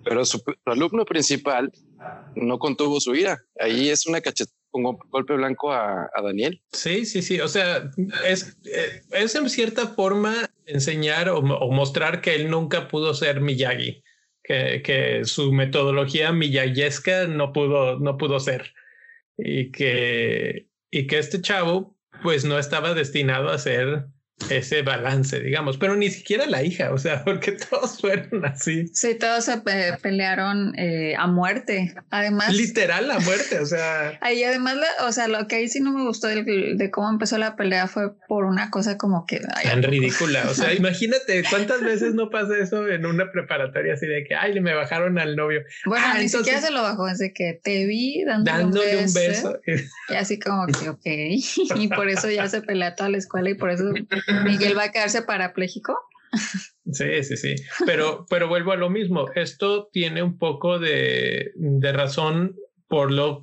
[0.05, 1.73] Pero su, su alumno principal
[2.35, 3.41] no contuvo su ira.
[3.59, 6.61] Ahí es una cachetada con go- golpe blanco a, Daniel.
[6.73, 7.41] Sí, sí, sí.
[7.41, 7.91] O sea,
[8.27, 14.03] es, eh, es en cierta forma enseñar o mostrar que él nunca pudo ser Miyagi,
[14.43, 18.73] que, que su metodología miyaguesca no pudo, no pudo ser
[19.39, 24.07] y que, y que este chavo pues no estaba destinado a ser
[24.51, 28.89] ese balance, digamos, pero ni siquiera la hija, o sea, porque todos fueron así.
[28.93, 31.95] Sí, todos se pe- pelearon eh, a muerte.
[32.11, 35.81] Además, Literal la muerte, o sea, ahí además, la- o sea, lo que ahí sí
[35.81, 39.41] no me gustó de, cómo empezó la pelea fue por una cosa como que...
[39.55, 40.45] ay, tan ridícula.
[40.51, 44.61] O sea, imagínate cuántas veces no pasa eso en una preparatoria así de que, ay,
[44.61, 47.59] me bajaron al novio bueno, Ah, ni entonces- siquiera se lo bajó, es de que
[47.63, 49.61] te vi dándole, dándole un un beso.
[49.67, 49.83] beso.
[50.11, 51.07] Y así como que, ok.
[51.77, 53.85] Y por eso ya se pelea toda la escuela y por eso
[54.45, 55.99] Miguel va a quedarse parapléjico.
[56.93, 57.55] Sí, sí, sí.
[57.87, 59.27] Pero, pero vuelvo a lo mismo.
[59.35, 62.57] Esto tiene un poco de, de razón
[62.89, 63.41] por lo,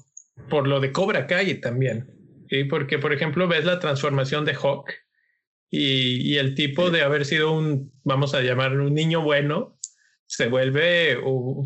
[0.49, 2.09] por lo de Cobra Kai también.
[2.49, 2.65] ¿sí?
[2.65, 4.91] Porque, por ejemplo, ves la transformación de Hawk
[5.69, 9.79] y, y el tipo de haber sido un, vamos a llamar, un niño bueno,
[10.31, 11.17] se vuelve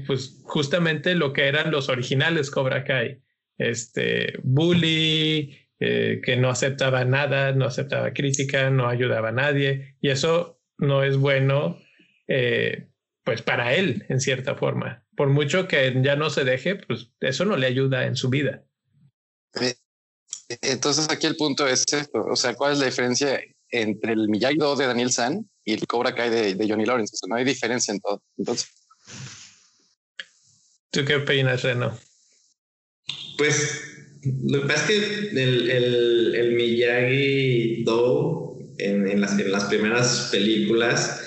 [0.07, 3.21] pues justamente lo que eran los originales Cobra Kai.
[3.59, 9.95] Este bully, eh, que no aceptaba nada, no aceptaba crítica, no ayudaba a nadie.
[10.01, 11.79] Y eso no es bueno,
[12.27, 12.87] eh,
[13.23, 15.03] pues para él, en cierta forma.
[15.15, 18.63] Por mucho que ya no se deje, pues eso no le ayuda en su vida.
[19.61, 19.75] Eh,
[20.61, 24.57] Entonces aquí el punto es esto, o sea, ¿cuál es la diferencia entre el Miyagi
[24.57, 27.13] Do de Daniel San y el Cobra Kai de, de Johnny Lawrence?
[27.15, 28.21] O sea, no hay diferencia en todo.
[28.37, 28.69] Entonces,
[30.95, 31.97] ¿Tú qué opinas, Reno?
[33.37, 33.94] Pues
[34.25, 39.65] lo que pasa es que el, el, el Miyagi Do en, en, las, en las
[39.65, 41.21] primeras películas,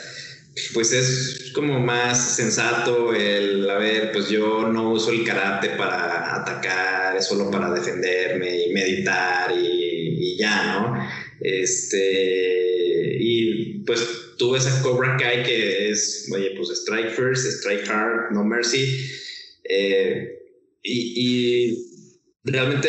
[0.74, 6.34] pues es como más sensato el, a ver, pues yo no uso el karate para
[6.36, 11.08] atacar, es solo para defenderme y meditar y, y ya, ¿no?
[11.40, 14.00] Este, y pues
[14.38, 19.08] tú ves a Cobra Kai que es, oye, pues strike first, strike hard, no mercy.
[19.64, 20.34] Eh,
[20.82, 21.87] y, y,
[22.52, 22.88] realmente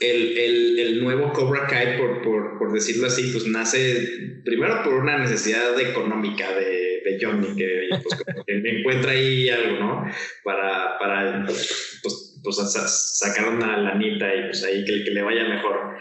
[0.00, 4.94] el, el, el, nuevo Cobra Kai, por, por, por, decirlo así, pues nace primero por
[4.94, 10.04] una necesidad económica de, Johnny, que, pues, que encuentra ahí algo, ¿no?
[10.44, 12.72] Para, para pues, pues
[13.18, 15.96] sacar una lanita y pues ahí que, que le vaya mejor.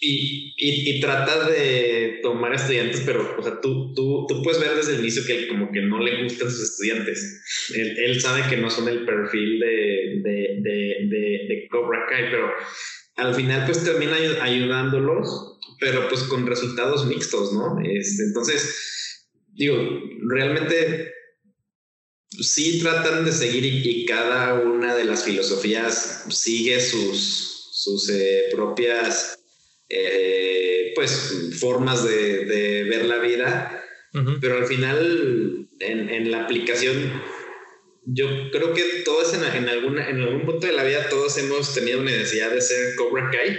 [0.00, 4.74] Y, y, y, trata de tomar estudiantes, pero o sea, tú, tú, tú puedes ver
[4.74, 7.70] desde el inicio que como que no le gustan sus estudiantes.
[7.74, 12.30] Él, él sabe que no son el perfil de, de, de, de, de Cobra Kai,
[12.30, 12.50] pero
[13.16, 17.78] al final pues termina ayudándolos, pero pues con resultados mixtos, ¿no?
[17.84, 19.76] Este, entonces, digo,
[20.28, 21.12] realmente
[22.40, 28.44] sí tratan de seguir y, y cada una de las filosofías sigue sus, sus eh,
[28.50, 29.38] propias
[29.88, 33.84] eh, pues formas de, de, ver la vida,
[34.14, 34.38] uh -huh.
[34.40, 37.22] pero al final en, en, la aplicación
[38.04, 41.74] yo creo que todos en, en, alguna, en algún punto de la vida todos hemos
[41.74, 43.56] tenido necesidad de ser Cobra Kai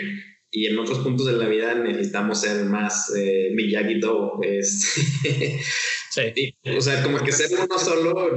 [0.51, 4.39] y en otros puntos de la vida necesitamos ser más eh, Miyagi-Do.
[4.43, 4.93] Es
[6.11, 6.55] Sí.
[6.75, 8.27] o sea, como que ser uno solo,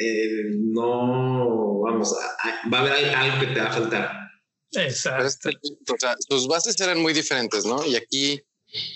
[0.00, 4.10] eh, no, vamos, a- va a haber algo que te va a faltar.
[4.72, 5.26] Exacto.
[5.26, 7.84] este, o sea, sus bases eran muy diferentes, ¿no?
[7.84, 8.40] Y aquí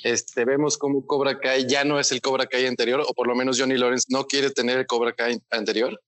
[0.03, 3.35] este, vemos cómo Cobra Kai ya no es el Cobra Kai anterior, o por lo
[3.35, 6.01] menos Johnny Lawrence no quiere tener el Cobra Kai anterior.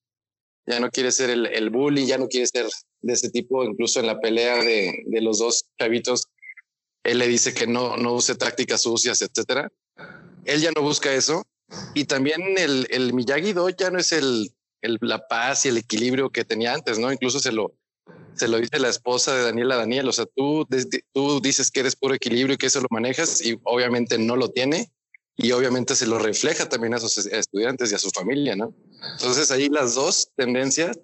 [0.66, 2.66] Ya no quiere ser el, el bully, ya no quiere ser
[3.02, 6.24] de ese tipo, incluso en la pelea de, de los dos chavitos,
[7.04, 9.70] él le dice que no, no use tácticas sucias, etcétera.
[10.44, 11.46] Él ya no busca eso.
[11.94, 16.30] Y también el, el Miyagi-Do ya no es el, el, la paz y el equilibrio
[16.30, 17.12] que tenía antes, ¿no?
[17.12, 17.74] Incluso se lo,
[18.34, 20.08] se lo dice la esposa de Daniel a Daniel.
[20.08, 20.66] O sea, tú,
[21.12, 24.50] tú dices que eres puro equilibrio y que eso lo manejas y obviamente no lo
[24.50, 24.90] tiene.
[25.36, 28.72] Y obviamente se lo refleja también a sus estudiantes y a su familia, ¿no?
[29.14, 30.96] Entonces ahí las dos tendencias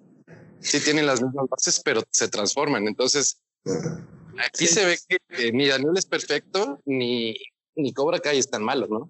[0.61, 2.87] sí tienen las mismas bases, pero se transforman.
[2.87, 3.41] Entonces
[4.45, 7.35] aquí se ve que, ni Daniel es perfecto, ni,
[7.75, 9.09] ni Cobra Kai es tan malo, ¿no?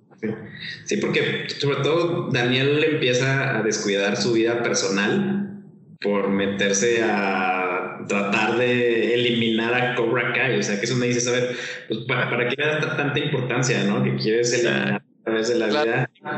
[0.86, 5.64] Sí, porque sobre todo Daniel empieza a descuidar su vida personal
[6.00, 10.60] por meterse a tratar de eliminar a Cobra Kai.
[10.60, 11.56] O sea, que eso me dice, a ver,
[11.88, 14.04] pues para, para qué le das tanta importancia, ¿no?
[14.04, 15.92] Que quieres eliminar a través de la Claro.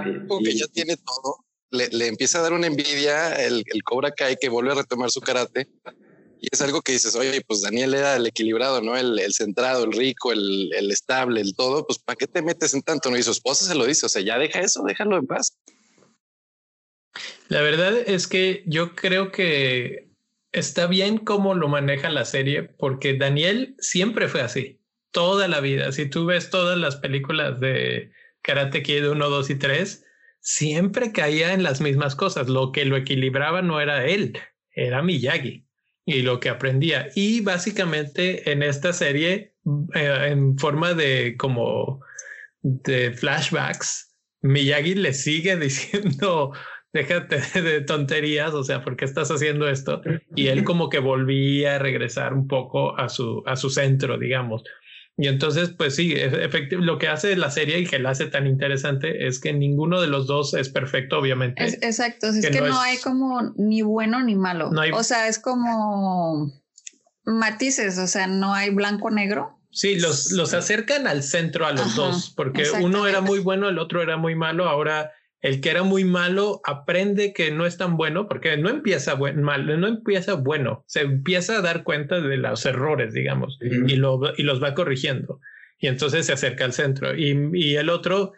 [0.06, 0.28] vida.
[0.28, 1.46] Como que ya tiene todo.
[1.72, 5.10] Le, le empieza a dar una envidia el, el Cobra Kai que vuelve a retomar
[5.10, 5.68] su karate.
[6.44, 8.98] Y es algo que dices, oye, pues Daniel era el equilibrado, ¿no?
[8.98, 11.88] El, centrado, el rico, el, el estable, el todo.
[11.88, 13.10] Pues ¿para qué te metes en tanto?
[13.10, 14.06] No, y su esposa se lo dice.
[14.06, 15.58] O sea, ya deja eso, déjalo en paz.
[17.48, 20.10] La verdad es que yo creo que
[20.52, 24.82] está bien cómo lo maneja la serie, porque Daniel siempre fue así,
[25.12, 25.94] toda la vida.
[25.94, 30.06] Si tú ves todas las películas de Karate Kid 1, 2 y 3,
[30.42, 32.50] siempre caía en las mismas cosas.
[32.50, 34.38] Lo que lo equilibraba no era él,
[34.76, 35.63] era Miyagi
[36.06, 37.08] y lo que aprendía.
[37.16, 39.54] Y básicamente en esta serie,
[39.96, 42.02] eh, en forma de como
[42.62, 46.54] de flashbacks, Miyagi le sigue diciendo,
[46.92, 50.02] déjate de tonterías, o sea, ¿por qué estás haciendo esto?
[50.36, 54.64] Y él como que volvía a regresar un poco a su, a su centro, digamos.
[55.16, 58.48] Y entonces, pues sí, efectivamente, lo que hace la serie y que la hace tan
[58.48, 61.64] interesante es que ninguno de los dos es perfecto, obviamente.
[61.64, 64.72] Es- exacto, es Que que, no no, es- hay como ni bueno ni malo.
[64.72, 66.52] No hay- O sea, es como
[67.26, 69.60] matices, o sea, no hay blanco-negro.
[69.72, 73.70] Sí, los, los acercan al centro a los Ajá, dos, porque uno era muy bueno,
[73.70, 74.68] el otro era muy malo.
[74.70, 75.12] Ahora
[75.44, 79.44] el que era muy malo aprende que no es tan bueno, porque no empieza buen,
[79.44, 84.22] mal, no empieza bueno, se empieza a dar cuenta de los errores, digamos, y, lo,
[84.38, 85.42] y los va corrigiendo.
[85.80, 87.14] Y entonces se acerca al centro.
[87.14, 88.32] Y, y el otro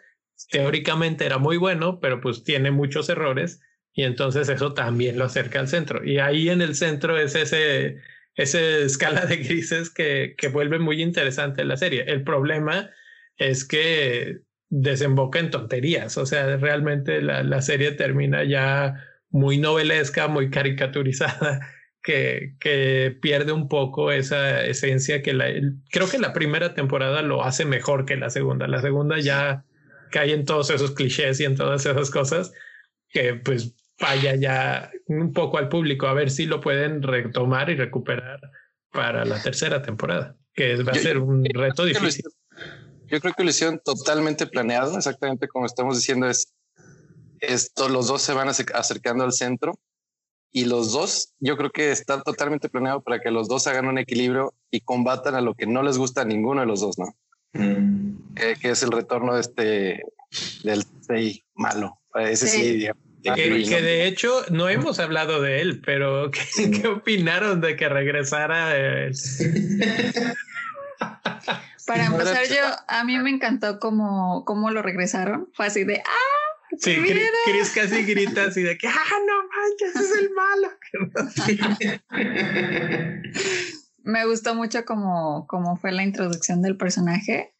[0.50, 3.60] teóricamente era muy bueno, pero pues tiene muchos errores.
[3.92, 6.04] Y entonces eso también lo acerca al centro.
[6.04, 7.98] Y ahí en el centro es ese,
[8.34, 12.02] esa escala de grises que, que vuelve muy interesante la serie.
[12.08, 12.90] El problema
[13.36, 16.16] es que desemboca en tonterías.
[16.18, 18.94] O sea, realmente la, la serie termina ya
[19.30, 21.60] muy novelesca, muy caricaturizada,
[22.02, 25.46] que, que pierde un poco esa esencia que la,
[25.90, 28.66] creo que la primera temporada lo hace mejor que la segunda.
[28.68, 29.64] La segunda ya
[30.10, 32.52] cae en todos esos clichés y en todas esas cosas
[33.08, 37.76] que pues falla ya un poco al público a ver si lo pueden retomar y
[37.76, 38.40] recuperar
[38.92, 42.24] para la tercera temporada, que va a ser un reto difícil.
[43.08, 46.52] Yo creo que lo hicieron totalmente planeado, exactamente como estamos diciendo, es
[47.40, 49.78] esto, los dos se van acer- acercando al centro
[50.52, 53.98] y los dos, yo creo que está totalmente planeado para que los dos hagan un
[53.98, 57.14] equilibrio y combatan a lo que no les gusta a ninguno de los dos, ¿no?
[57.52, 58.16] Mm.
[58.36, 60.02] Eh, que es el retorno de este,
[60.64, 62.00] del Sei malo.
[62.14, 62.72] Ese sí, Sí.
[62.76, 67.76] digamos, Que, que de hecho no hemos hablado de él, pero ¿qué, qué opinaron de
[67.76, 68.70] que regresara?
[68.76, 69.10] eh,
[71.86, 75.48] Para empezar, yo, a mí me encantó cómo, cómo lo regresaron.
[75.54, 76.10] Fue así de, ah,
[76.78, 76.96] Sí.
[77.46, 78.92] Chris casi grita así de que, ah,
[79.26, 80.68] no manches, es el malo.
[84.02, 87.52] me gustó mucho cómo, cómo fue la introducción del personaje.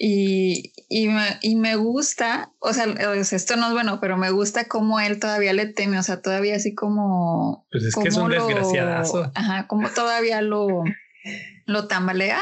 [0.00, 4.66] Y, y, me, y me gusta, o sea, esto no es bueno, pero me gusta
[4.68, 7.66] cómo él todavía le teme, o sea, todavía así como...
[7.72, 9.32] Pues es que es cómo un lo- desgraciadazo.
[9.34, 10.84] Ajá, como todavía lo,
[11.66, 12.40] lo tambalea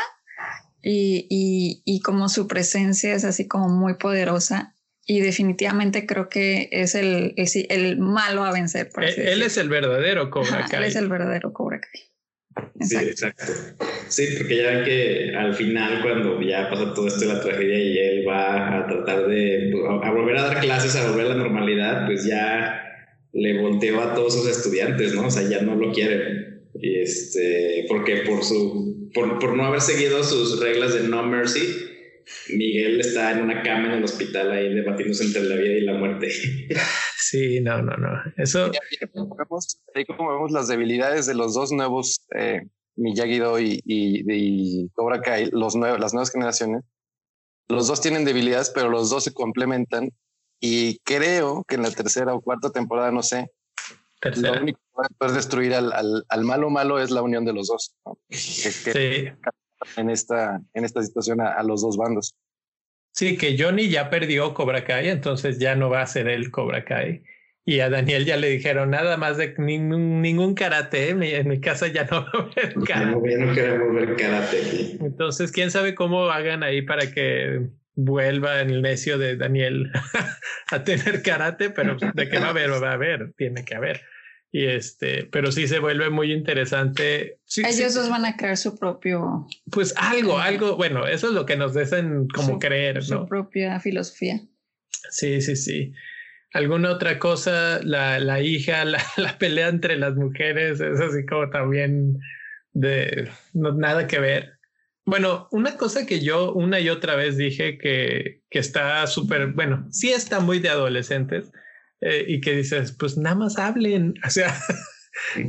[0.89, 4.73] y, y, y como su presencia es así como muy poderosa.
[5.09, 8.89] Y definitivamente creo que es el, el, el malo a vencer.
[8.93, 9.47] por Él, así él decirlo.
[9.47, 10.79] es el verdadero Cobra Ajá, Kai.
[10.81, 12.03] él es el verdadero Cobra Kai.
[12.81, 13.43] Sí, Exacto.
[13.43, 13.85] exacto.
[14.09, 17.79] Sí, porque ya ven que al final, cuando ya pasa todo esto de la tragedia
[17.79, 21.29] y él va a tratar de a, a volver a dar clases, a volver a
[21.31, 22.83] la normalidad, pues ya
[23.33, 25.27] le volteó a todos sus estudiantes, ¿no?
[25.27, 26.63] O sea, ya no lo quieren.
[26.75, 31.97] Y este, porque por su, por, por no haber seguido sus reglas de no mercy,
[32.49, 35.95] Miguel está en una cama en el hospital ahí debatiéndose entre la vida y la
[35.95, 36.29] muerte.
[37.19, 38.09] Sí, no, no, no.
[38.37, 38.71] Eso.
[39.95, 42.63] Ahí como vemos las debilidades de los dos nuevos eh,
[42.95, 46.85] Miyagi-Do y, y, y, Cobra Kai, los nuevos, las nuevas generaciones.
[47.69, 50.11] Los dos tienen debilidades, pero los dos se complementan.
[50.61, 53.51] Y creo que en la tercera o cuarta temporada, no sé,
[54.21, 54.55] Tercera.
[54.55, 54.79] lo único
[55.19, 57.95] poder destruir al, al, al malo malo es la unión de los dos.
[58.05, 58.19] ¿no?
[58.29, 59.51] Que- que- Sí.
[59.97, 62.35] En esta, en esta situación a, a los dos bandos.
[63.15, 66.85] Sí, que Johnny ya perdió Cobra Kai, entonces ya no va a ser el Cobra
[66.85, 67.23] Kai.
[67.65, 71.11] Y a Daniel ya le dijeron nada más de ningún, ningún karate.
[71.11, 73.07] En mi, en mi casa ya no va a haber karate.
[73.11, 74.99] no, ya no queremos ver karate aquí.
[75.01, 79.91] Entonces, quién sabe cómo hagan ahí para que vuelva el necio de Daniel
[80.71, 84.03] a tener karate, pero de que va a haber, va a haber, tiene que haber.
[84.53, 87.39] Y este, pero sí se vuelve muy interesante.
[87.45, 91.33] Sí, sí, Ellos dos van a crear su propio, pues algo, algo, bueno, eso es
[91.35, 93.27] lo que nos dejan como Su- creer, su ¿no?
[93.27, 94.41] propia filosofía.
[95.11, 95.93] Sí, sí, sí.
[96.53, 97.81] ¿Alguna otra cosa?
[97.83, 102.19] La, la hija, la, la pelea entre las mujeres, es así como también
[102.73, 104.53] de no, nada que ver.
[105.05, 109.87] Bueno, una cosa que yo una y otra vez dije que, que está súper, bueno,
[109.91, 111.53] sí está muy de adolescentes
[112.01, 114.55] eh, y que dices, pues nada más hablen, o sea,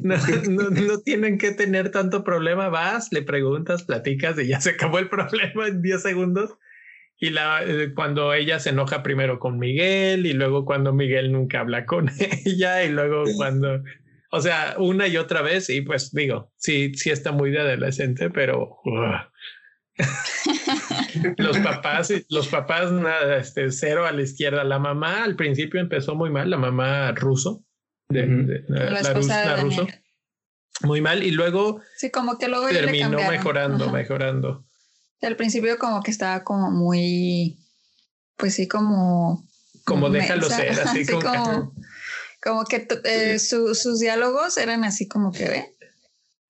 [0.03, 0.15] no,
[0.49, 4.99] no, no tienen que tener tanto problema, vas, le preguntas, platicas y ya se acabó
[4.99, 6.57] el problema en 10 segundos.
[7.19, 11.61] Y la, eh, cuando ella se enoja primero con Miguel y luego cuando Miguel nunca
[11.61, 12.11] habla con
[12.45, 13.83] ella y luego cuando,
[14.29, 18.29] o sea, una y otra vez y pues digo, sí, sí está muy de adolescente,
[18.29, 19.17] pero uh.
[21.37, 24.63] los papás, los papás, nada, este, cero a la izquierda.
[24.63, 27.63] La mamá al principio empezó muy mal, la mamá ruso,
[28.09, 29.13] de, La la,
[29.57, 29.87] ruso,
[30.81, 33.93] muy mal y luego Sí, como que luego terminó mejorando, Ajá.
[33.93, 34.65] mejorando.
[35.21, 37.57] Al principio como que estaba como muy,
[38.35, 39.47] pues sí, como...
[39.83, 41.73] Como déjalo ser, así Sí, como, como,
[42.43, 45.76] como que eh, su- sus diálogos eran así como que, ¿ve?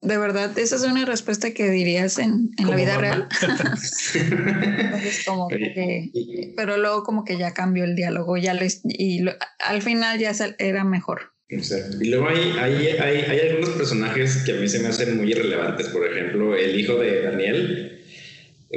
[0.01, 3.01] De verdad, esa es una respuesta que dirías en, en la vida mamá.
[3.01, 3.27] real.
[4.13, 9.33] Entonces, como que, pero luego como que ya cambió el diálogo, ya les, y lo-
[9.59, 11.33] al final ya sal- era mejor.
[11.49, 11.97] Exacto.
[12.01, 15.31] Y luego hay, hay, hay, hay algunos personajes que a mí se me hacen muy
[15.31, 15.87] irrelevantes.
[15.87, 18.01] Por ejemplo, el hijo de Daniel.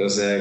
[0.03, 0.37] O sea,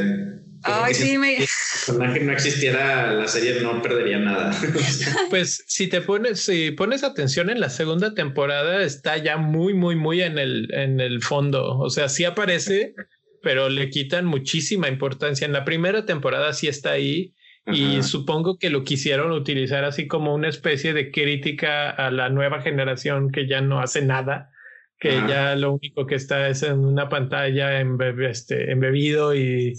[0.63, 1.37] Ay, si sí, me...
[1.37, 4.51] el personaje no existiera, la serie no perdería nada.
[5.31, 9.97] Pues si te pones, si pones atención en la segunda temporada, está ya muy, muy,
[9.97, 11.79] muy en el, en el fondo.
[11.79, 12.95] O sea, sí aparece,
[13.43, 15.47] pero le quitan muchísima importancia.
[15.47, 17.33] En la primera temporada sí está ahí
[17.67, 18.03] y Ajá.
[18.03, 23.31] supongo que lo quisieron utilizar así como una especie de crítica a la nueva generación
[23.31, 24.51] que ya no hace nada,
[24.99, 25.29] que Ajá.
[25.29, 29.75] ya lo único que está es en una pantalla embe- este, embebido y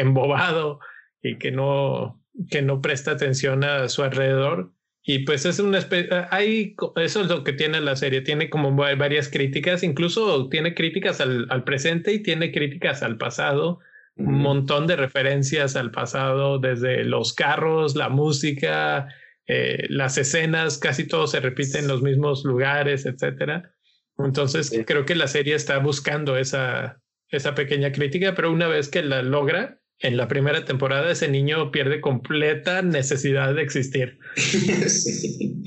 [0.00, 0.80] embobado
[1.22, 4.72] y que no, que no presta atención a su alrededor.
[5.08, 8.76] Y pues es una especie, hay, eso es lo que tiene la serie, tiene como
[8.76, 13.78] va- varias críticas, incluso tiene críticas al, al presente y tiene críticas al pasado,
[14.16, 19.06] un montón de referencias al pasado, desde los carros, la música,
[19.46, 23.72] eh, las escenas, casi todo se repite en los mismos lugares, etcétera.
[24.18, 24.84] Entonces Sí.
[24.84, 29.22] creo que la serie está buscando esa, esa pequeña crítica, pero una vez que la
[29.22, 34.18] logra, en la primera temporada ese niño pierde completa necesidad de existir.
[34.36, 35.64] sí,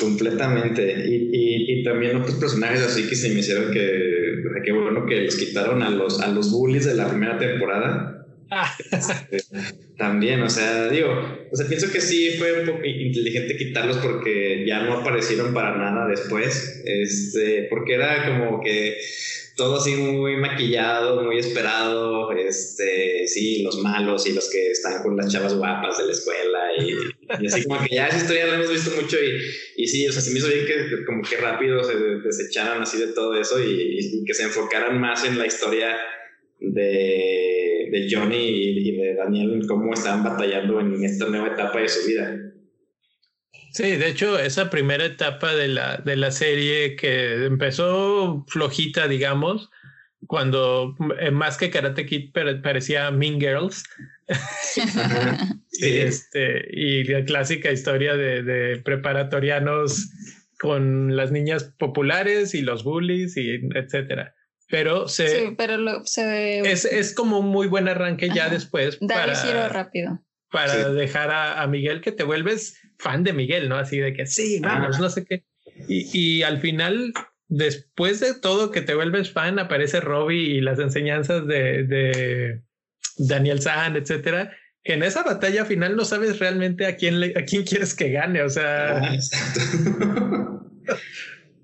[0.00, 1.04] completamente.
[1.06, 5.22] Y, y, y también otros personajes así que se me hicieron que, qué bueno que
[5.22, 8.19] los quitaron a los, a los bullies de la primera temporada.
[8.50, 8.76] Ah,
[9.96, 11.10] También, o sea, digo,
[11.52, 15.76] o sea, pienso que sí fue un poco inteligente quitarlos porque ya no aparecieron para
[15.76, 18.96] nada después, este, porque era como que
[19.56, 25.16] todo así muy maquillado, muy esperado, este, sí, los malos y los que están con
[25.16, 28.54] las chavas guapas de la escuela y, y así como que ya esa historia la
[28.54, 31.36] hemos visto mucho y, y sí, o sea, se me hizo bien que como que
[31.36, 35.46] rápido se desecharan así de todo eso y, y que se enfocaran más en la
[35.46, 35.94] historia
[36.58, 42.06] de, de Johnny y, de Daniel cómo estaban batallando en esta nueva etapa de su
[42.06, 42.36] vida.
[43.72, 49.70] Sí, de hecho, esa primera etapa de la, de la serie que empezó flojita, digamos,
[50.26, 53.84] cuando eh, más que Karate Kid pare- parecía Mean Girls.
[54.62, 54.82] Sí.
[55.82, 60.10] Y, este, y la clásica historia de, de preparatorianos
[60.58, 64.34] con las niñas populares y los bullies y etcétera.
[64.70, 68.54] Pero se, Sí, pero lo, se es, es como un muy buen arranque ya Ajá.
[68.54, 70.24] después da el giro para, rápido.
[70.50, 70.94] para Sí.
[70.94, 73.76] dejar a, a Miguel que te vuelves fan de Miguel, ¿no?
[73.76, 74.98] Así de que sí, vamos, Ajá.
[75.00, 75.44] no sé qué.
[75.88, 76.08] Y,
[76.38, 77.12] y al final
[77.48, 82.60] después de todo que te vuelves fan, aparece Robbie y las enseñanzas de, de
[83.18, 84.56] Daniel San, etcétera.
[84.84, 88.10] Que en esa batalla final no sabes realmente a quién, le, a quién quieres que
[88.12, 88.42] gane.
[88.42, 89.16] O sea, Ah,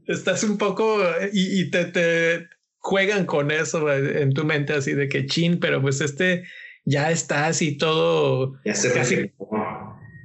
[0.07, 1.03] estás un poco
[1.33, 2.49] y, y te, te
[2.87, 6.45] juegan con eso en tu mente, así de que chin, pero pues este
[6.85, 9.33] ya está así todo ya se casi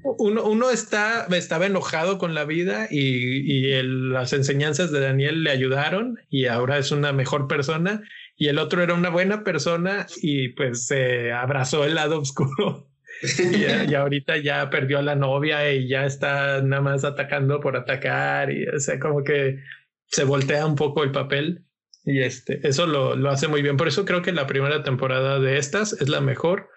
[0.03, 5.43] uno, uno está, estaba enojado con la vida y, y el- las enseñanzas de Daniel
[5.43, 8.01] le ayudaron y ahora es una mejor persona
[8.35, 12.89] y el otro era una buena persona y pues se abrazó el lado oscuro
[13.23, 17.75] y, y ahorita ya perdió a la novia y ya está nada más atacando por
[17.75, 19.59] atacar y o sea como que
[20.07, 21.63] se voltea un poco el papel
[22.03, 25.39] y este eso lo, lo hace muy bien por eso creo que la primera temporada
[25.39, 26.69] de estas es la mejor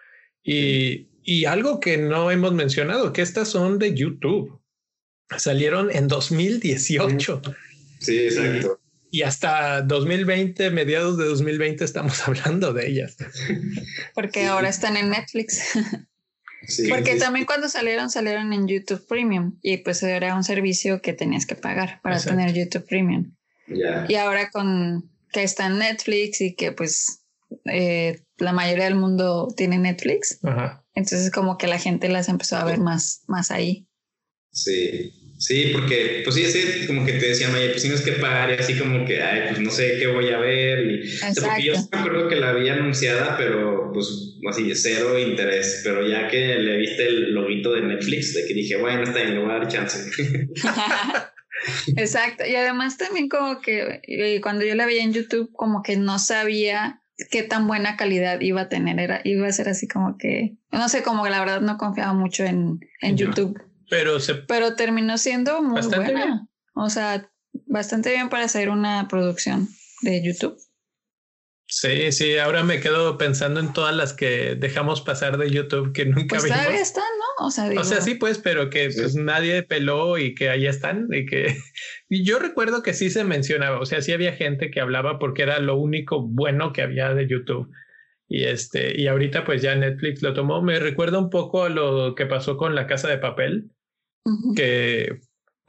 [0.43, 4.61] y, y algo que no hemos mencionado, que estas son de YouTube.
[5.39, 7.41] Salieron en 2018
[8.01, 8.79] Sí, exacto.
[9.11, 13.16] y hasta 2020, mediados de 2020, estamos hablando de ellas.
[14.14, 14.47] Porque Sí.
[14.47, 15.62] ahora están en Netflix.
[16.66, 19.59] Sí, Porque sí, también cuando salieron, salieron en YouTube Premium.
[19.62, 22.37] Y pues era un servicio que tenías que pagar para Exacto.
[22.39, 23.35] tener YouTube Premium.
[23.66, 24.05] Ya.
[24.09, 27.24] Y ahora con que está en Netflix y que pues
[27.66, 30.85] eh, la mayoría del mundo tiene Netflix, Ajá.
[30.95, 33.87] entonces como que la gente las empezó a ver más, más ahí.
[34.53, 38.51] Sí, sí, porque, pues sí, sí, como que te decían, oye, pues tienes que pagar
[38.51, 40.87] y así como que, ay, pues no sé qué voy a ver.
[40.87, 45.18] Y, o sea, porque yo me acuerdo que la había anunciada, pero pues así, cero
[45.18, 45.80] interés.
[45.82, 49.35] Pero ya que le viste el loguito de Netflix, de que dije, bueno, está bien,
[49.35, 49.99] le voy a dar chance.
[51.96, 52.44] Exacto.
[52.46, 56.18] Y además también como que eh, cuando yo la veía en YouTube, como que no
[56.18, 58.98] sabía qué tan buena calidad iba a tener.
[58.98, 62.12] Era, iba a ser así como que, no sé, como que la verdad no confiaba
[62.12, 63.16] mucho en, en.
[63.16, 63.60] YouTube.
[63.90, 66.24] Pero se, Pero terminó siendo muy buena.
[66.24, 66.48] bien.
[66.74, 67.30] O sea,
[67.66, 69.68] bastante bien para hacer una producción
[70.02, 70.56] de YouTube.
[71.81, 76.05] Sí, sí, ahora me quedo pensando en todas las que dejamos pasar de YouTube que
[76.07, 76.59] nunca Pues vimos.
[76.59, 77.47] todavía están, ¿no?
[77.47, 79.01] O sea, digo, O sea, sí, pues, pero que Sí.
[79.01, 81.47] pues, nadie peló y que ahí están y que
[82.09, 85.43] y yo recuerdo que sí se mencionaba, o sea, sí había gente que hablaba porque
[85.43, 87.70] era lo único bueno que había de YouTube.
[88.29, 90.62] Y este, y ahorita pues ya Netflix lo tomó.
[90.62, 93.70] Me recuerda un poco a lo que pasó con La Casa de Papel,
[94.57, 95.20] que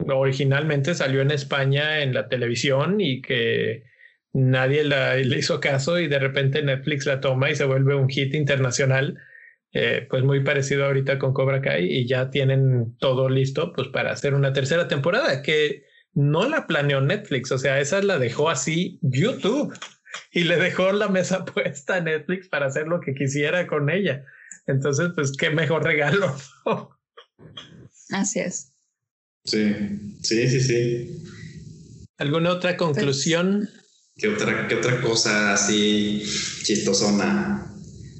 [0.08, 3.84] originalmente salió en España en la televisión y que
[4.36, 8.08] nadie la, le hizo caso y de repente Netflix la toma y se vuelve un
[8.08, 9.18] hit internacional,
[9.72, 14.12] eh, pues muy parecido ahorita con Cobra Kai y ya tienen todo listo pues para
[14.12, 18.98] hacer una tercera temporada que no la planeó Netflix, o sea, esa la dejó así
[19.00, 19.74] YouTube
[20.32, 24.22] y le dejó la mesa puesta a Netflix para hacer lo que quisiera con ella.
[24.66, 26.36] Entonces, pues qué mejor regalo.
[28.10, 28.72] Así es.
[29.44, 29.74] Sí,
[30.22, 31.24] sí, sí, sí.
[32.18, 33.68] ¿Alguna otra conclusión?
[34.18, 36.22] ¿Qué otra, qué otra cosa así
[36.62, 37.70] chistosona?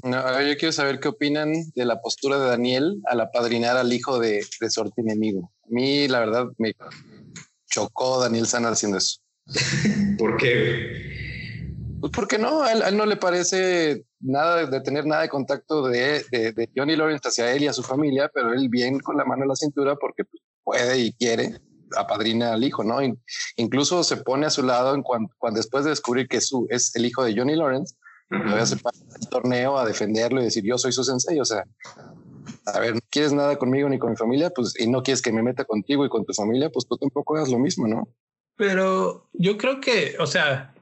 [0.02, 4.18] No, yo quiero saber qué opinan de la postura de Daniel al apadrinar al hijo
[4.18, 5.50] de, de su enemigo.
[5.64, 6.74] A mí, la verdad, me
[7.64, 9.20] chocó Daniel San haciendo eso.
[10.18, 11.16] ¿Por qué?
[12.00, 15.22] Pues porque no, a él, a él no le parece nada de, de tener nada
[15.22, 18.68] de contacto de, de, de Johnny Lawrence hacia él y a su familia, pero él
[18.68, 21.58] bien con la mano en la cintura porque pues, puede y quiere
[21.96, 23.02] apadrina al hijo, ¿no?
[23.02, 23.20] In-
[23.56, 26.94] incluso se pone a su lado en cuan- cuando después de descubrir que su es
[26.96, 27.94] el hijo de Johnny Lawrence,
[28.28, 31.64] todavía se pasa el torneo a defenderlo y decir yo soy su sensei, o sea,
[32.66, 35.32] a ver, no quieres nada conmigo ni con mi familia, pues y no quieres que
[35.32, 38.08] me meta contigo y con tu familia, pues tú tampoco hagas lo mismo, ¿no?
[38.56, 40.74] Pero yo creo que, o sea,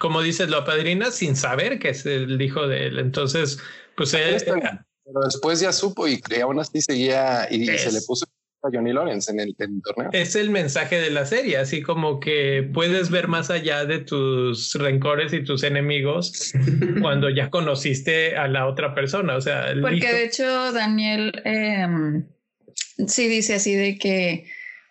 [0.00, 2.98] como dices, lo apadrina sin saber que es el hijo de él.
[2.98, 3.58] Entonces,
[3.96, 7.82] pues él, Está bien, Pero después ya supo y, aún así seguía y, y Es-
[7.82, 8.26] se le puso
[8.62, 10.10] a Johnny Lawrence en el, en el torneo.
[10.12, 14.74] es el mensaje de la serie, así como que puedes ver más allá de tus
[14.74, 16.52] rencores y tus enemigos
[17.00, 19.36] cuando ya conociste a la otra persona.
[19.36, 22.26] O sea, Porque de hecho Daniel em,
[23.06, 24.46] sí dice así de que,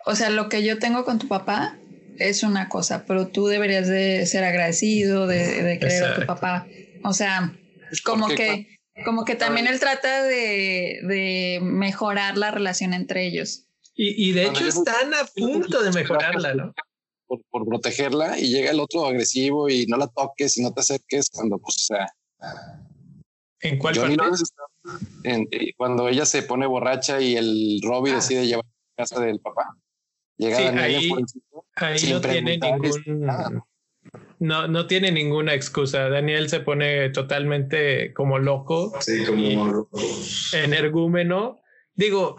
[0.05, 1.77] o sea, lo que yo tengo con tu papá
[2.17, 6.67] es una cosa, pero tú deberías de ser agradecido, de, de querer a tu papá.
[7.03, 7.53] O sea,
[8.03, 13.65] como Porque que, como que también él trata de, de mejorar la relación entre ellos.
[13.95, 16.73] y, y de hecho están a punto de mejorarla, ¿no?
[17.27, 20.79] Por, por protegerla y llega el otro agresivo y no la toques y no te
[20.81, 22.07] acerques cuando, pues, o sea,
[23.61, 24.41] ¿En cuál Johnny parte?
[25.23, 28.15] En- eh, cuando ella se pone borracha y el Robbie Ah.
[28.15, 29.75] decide llevar a casa del papá.
[30.37, 31.11] Llega Sí, Daniel ahí-
[31.75, 32.91] Ahí no tiene ningún.
[33.19, 33.49] nada.
[33.49, 33.67] No,
[34.67, 36.09] no tiene ninguna excusa.
[36.09, 39.99] Daniel se pone totalmente como loco, Sí, como Y- loco.
[40.53, 41.59] energúmeno,
[41.99, 42.37] Digo,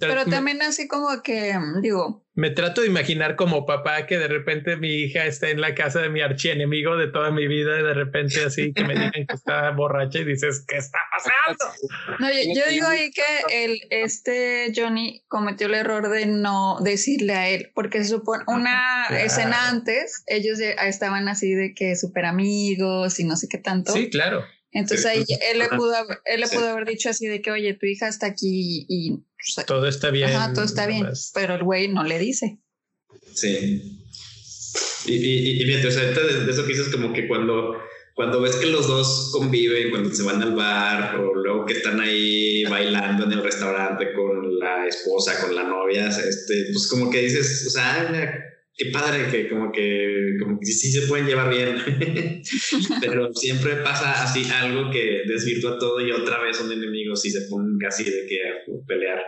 [0.00, 4.76] Pero también así como que, digo, Me trato de imaginar como papá que de repente
[4.76, 7.94] mi hija está en la casa de mi archienemigo de toda mi vida y de
[7.94, 11.74] repente así que me digan que está borracha y dices, ¿qué está pasando?
[12.18, 17.32] no, yo, yo digo ahí que el, este Johnny cometió el error de no decirle
[17.32, 19.24] a él, porque se supone una Claro.
[19.24, 23.92] escena antes, ellos estaban así de que súper amigos y no sé qué tanto.
[23.94, 24.44] Sí, claro.
[24.72, 26.56] Entonces Sí, ahí él le pudo, haber- él le Sí.
[26.56, 30.10] pudo haber dicho así de que, oye, tu hija está aquí y, pues, Todo está
[30.10, 30.28] bien.
[30.30, 32.58] ajá, todo está bien, pero el güey no le dice.
[33.34, 34.04] Sí.
[35.06, 37.78] Y, y, y sea, ahorita de, eso que dices como que cuando,
[38.14, 42.00] cuando ves que los dos conviven, cuando se van al bar o luego que están
[42.00, 47.22] ahí bailando en el restaurante con la esposa, con la novia, este, pues como que
[47.22, 48.47] dices, o sea,
[48.78, 51.76] qué padre que como que, como que sí se pueden llevar bien,
[53.00, 57.42] pero siempre pasa así algo que desvirtúa todo y otra vez son enemigos y se
[57.50, 59.20] ponen casi de que a pelear.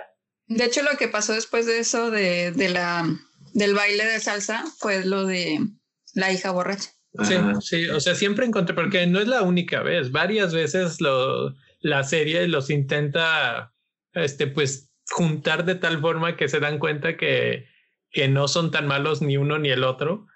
[0.46, 3.04] De hecho, lo que pasó después de eso, de, de la,
[3.52, 5.58] del baile de salsa, fue lo de
[6.14, 6.90] la hija borracha.
[7.24, 11.56] Sí, sí, o sea, siempre encontré, porque no es la única vez, varias veces lo,
[11.80, 13.74] la serie los intenta,
[14.12, 17.66] este, pues, juntar de tal forma que se dan cuenta que,
[18.12, 20.26] que no son tan malos ni uno ni el otro,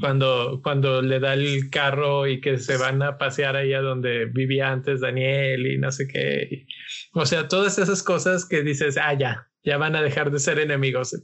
[0.00, 4.26] cuando, cuando le da el carro y que se van a pasear ahí a donde
[4.26, 6.66] vivía antes Daniel y no sé qué.
[7.12, 10.58] O sea, todas esas cosas que dices, ah, ya, ya van a dejar de ser
[10.58, 11.16] enemigos.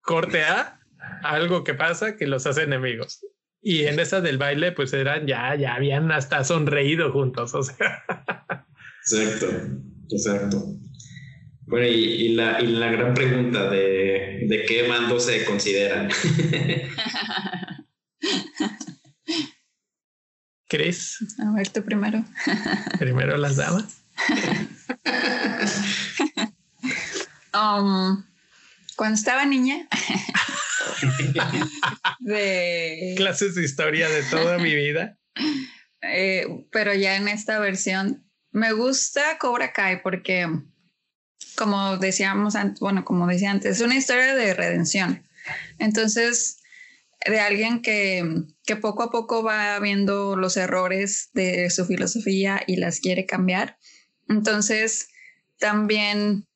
[0.00, 0.80] Corte A,
[1.22, 3.20] algo que pasa que los hace enemigos.
[3.60, 7.54] Y en esa del baile, pues eran ya, ya habían hasta sonreído juntos.
[7.54, 8.04] O sea,
[9.02, 9.46] Exacto,
[10.10, 10.76] exacto.
[11.70, 16.08] Bueno, y, y la, y la gran pregunta de, de qué bando se consideran.
[20.68, 22.24] Chris, A ver, tú primero.
[22.98, 24.02] primero las damas.
[27.52, 28.24] Um,
[28.94, 29.88] cuando estaba niña,
[32.20, 35.18] de, Clases de historia de toda mi vida.
[36.00, 40.46] eh, pero ya en esta versión, me gusta Cobra Kai porque,
[41.60, 45.22] como decíamos antes, bueno, como decía antes, es una historia de redención.
[45.78, 46.62] Entonces,
[47.26, 52.76] de alguien que, que poco a poco va viendo los errores de su filosofía y
[52.76, 53.76] las quiere cambiar.
[54.26, 55.08] Entonces,
[55.58, 56.46] también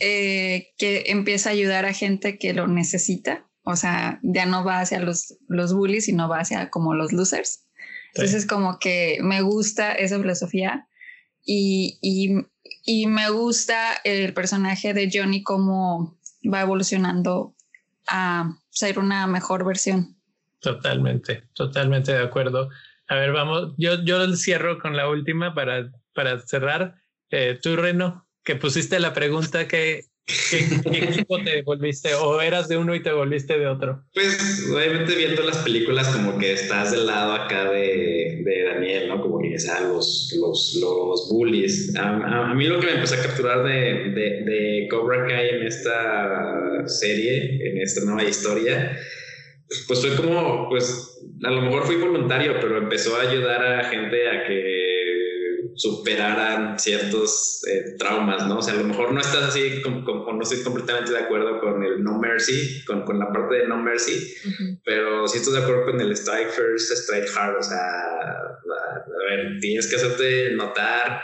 [0.00, 3.46] eh, que empieza a ayudar a gente que lo necesita.
[3.64, 7.66] O sea, ya no va hacia los, los bullies, sino va hacia como los losers.
[8.14, 10.88] Entonces, como que me gusta esa filosofía
[11.44, 12.46] y, y,
[12.84, 16.18] y me gusta el personaje de Johnny, cómo
[16.52, 17.54] va evolucionando
[18.06, 20.16] a ser una mejor versión.
[20.60, 22.68] Totalmente, totalmente de acuerdo.
[23.08, 26.96] A ver, vamos, yo, yo cierro con la última para, para cerrar.
[27.30, 32.68] Eh, tú, Reno, que pusiste la pregunta que ¿qué, qué equipo te volviste o eras
[32.68, 34.02] de uno y te volviste de otro.
[34.14, 39.20] Pues obviamente viendo las películas como que estás del lado acá de, de Daniel, ¿no?
[39.20, 41.94] Como que dices, ah, los, los, los bullies.
[41.96, 43.72] A, a- a mí lo que me empezó a capturar de,
[44.10, 48.96] de, de Cobra Kai en esta serie, en esta nueva historia,
[49.88, 54.28] pues fue como, pues a lo mejor fui voluntario, pero empezó a ayudar a gente
[54.28, 54.93] a que
[55.76, 58.58] superaran ciertos eh, traumas, ¿no?
[58.58, 61.60] O sea, a lo mejor no estás así, como, como- no estoy completamente de acuerdo
[61.60, 64.34] con el No Mercy, con, con la parte de No Mercy,
[64.84, 69.36] pero sí estoy de acuerdo con el Strike First, Strike Hard, o sea, a, a
[69.36, 71.22] ver, tienes que hacerte notar,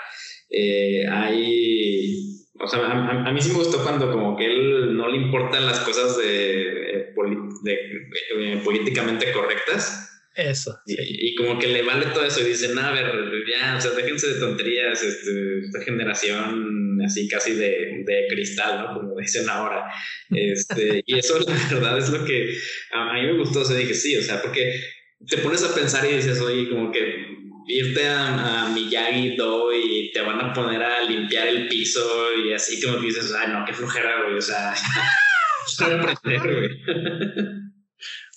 [0.51, 2.37] eh, hay...
[2.63, 5.65] O sea, a, a- mí sí me gustó cuando como que él no le importan
[5.67, 6.63] las cosas de,
[6.99, 10.10] eh, poli- de, eh, políticamente correctas.
[10.41, 10.79] Eso.
[10.87, 13.13] Y, y como que le vale todo eso y dicen, "No, a ver,
[13.47, 18.95] ya, o sea, déjense de tonterías, este, esta generación así casi de, de cristal, ¿no?
[18.95, 19.85] Como dicen ahora.
[20.31, 22.55] Este, y eso la verdad es lo que
[22.93, 24.81] a, mí me gustó, o sea, dije, sí, o sea, porque
[25.29, 27.27] te pones a pensar y dices, oye, como que
[27.69, 32.01] irte a, a Miyagi-Do y te van a poner a limpiar el piso
[32.37, 34.75] y así como que dices, ay, no, qué flojera, güey, o sea,
[35.81, 37.51] aprender, güey.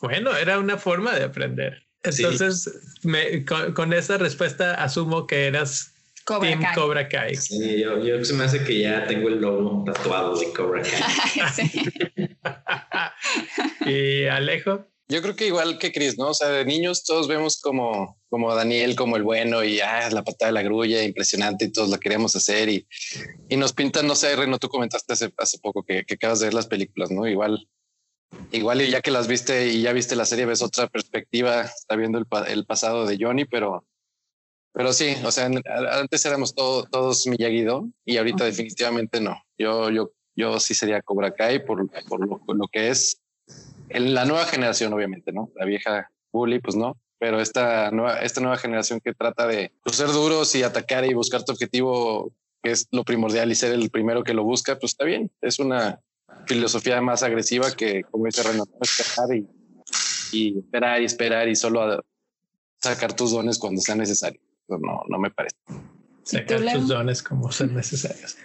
[0.01, 1.87] Bueno, era una forma de aprender.
[2.03, 2.69] Entonces,
[3.03, 5.93] me, con, con esa respuesta asumo que eras
[6.25, 6.75] Cobra Team Kai.
[6.75, 7.35] Cobra Kai.
[7.35, 11.01] Sí, yo, yo se me hace que ya tengo el logo tatuado de Cobra Kai.
[11.53, 11.71] Sí.
[13.85, 14.87] y Alejo.
[15.09, 16.29] Yo creo que igual que Chris, ¿no?
[16.29, 20.23] O sea, de niños todos vemos como, como Daniel como el bueno y ah, la
[20.23, 22.87] patada de la grulla, impresionante y todos la queríamos hacer y,
[23.49, 26.47] y nos pintan, no sé, Reno, tú comentaste hace, hace poco que, que acabas de
[26.47, 27.27] ver las películas, ¿no?
[27.27, 27.67] Igual,
[28.51, 31.95] igual y ya que las viste y ya viste la serie, ves otra perspectiva, está
[31.95, 33.85] viendo el, el pasado de Johnny, pero,
[34.73, 35.49] pero sí, o sea,
[35.91, 39.41] antes éramos todo- todos Miyagi-Do y ahorita definitivamente no.
[39.57, 43.21] Yo, yo yo sí sería Cobra Kai por, por lo, lo que es
[43.89, 45.51] en la nueva generación, obviamente, ¿no?
[45.55, 49.95] La vieja Bully, pues no, pero esta nueva, esta nueva generación que trata de pues,
[49.97, 52.31] ser duros y atacar y buscar tu objetivo,
[52.63, 55.29] que es lo primordial y ser el primero que lo busca, pues está bien.
[55.41, 56.01] Es una
[56.47, 59.47] filosofía más agresiva que, como dice Renato, esperar y,
[60.31, 62.03] y esperar y esperar y solo
[62.81, 64.41] sacar tus dones cuando sea necesario.
[64.67, 65.57] No, no me parece
[66.23, 68.37] sacar tus dones como son necesarios.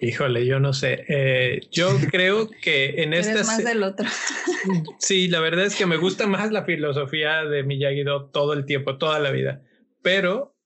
[0.00, 1.04] Híjole, yo no sé.
[1.08, 3.44] Eh, yo creo que en esta.
[3.44, 4.06] más del otro.
[4.98, 8.98] sí, la verdad es que me gusta más la filosofía de miyagi todo el tiempo,
[8.98, 9.62] toda la vida.
[10.02, 10.56] Pero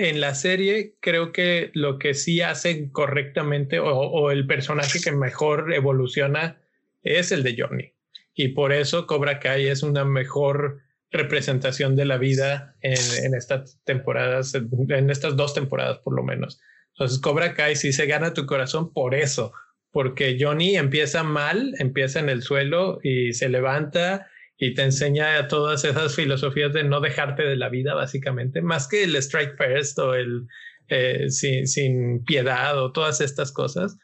[0.00, 5.74] en la serie creo que lo que sí hacen correctamente o, el personaje que mejor
[5.74, 6.58] evoluciona
[7.02, 7.92] es el de Johnny.
[8.34, 10.80] Y por eso Cobra Kai es una mejor
[11.10, 16.58] representación de la vida en, estas temporadas, en estas dos temporadas por lo menos.
[16.94, 19.52] Entonces Cobra Kai sí se gana tu corazón por eso,
[19.90, 24.28] porque Johnny empieza mal, empieza en el suelo y se levanta
[24.62, 29.04] y te enseña todas esas filosofías de no dejarte de la vida, básicamente, más que
[29.04, 30.46] el strike first o el
[30.88, 33.96] eh, sin, sin, piedad o todas estas cosas.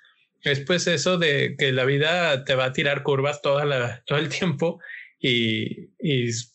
[0.42, 4.18] Es pues eso de que la vida te va a tirar curvas toda la, todo
[4.18, 4.80] el tiempo
[5.18, 5.88] y,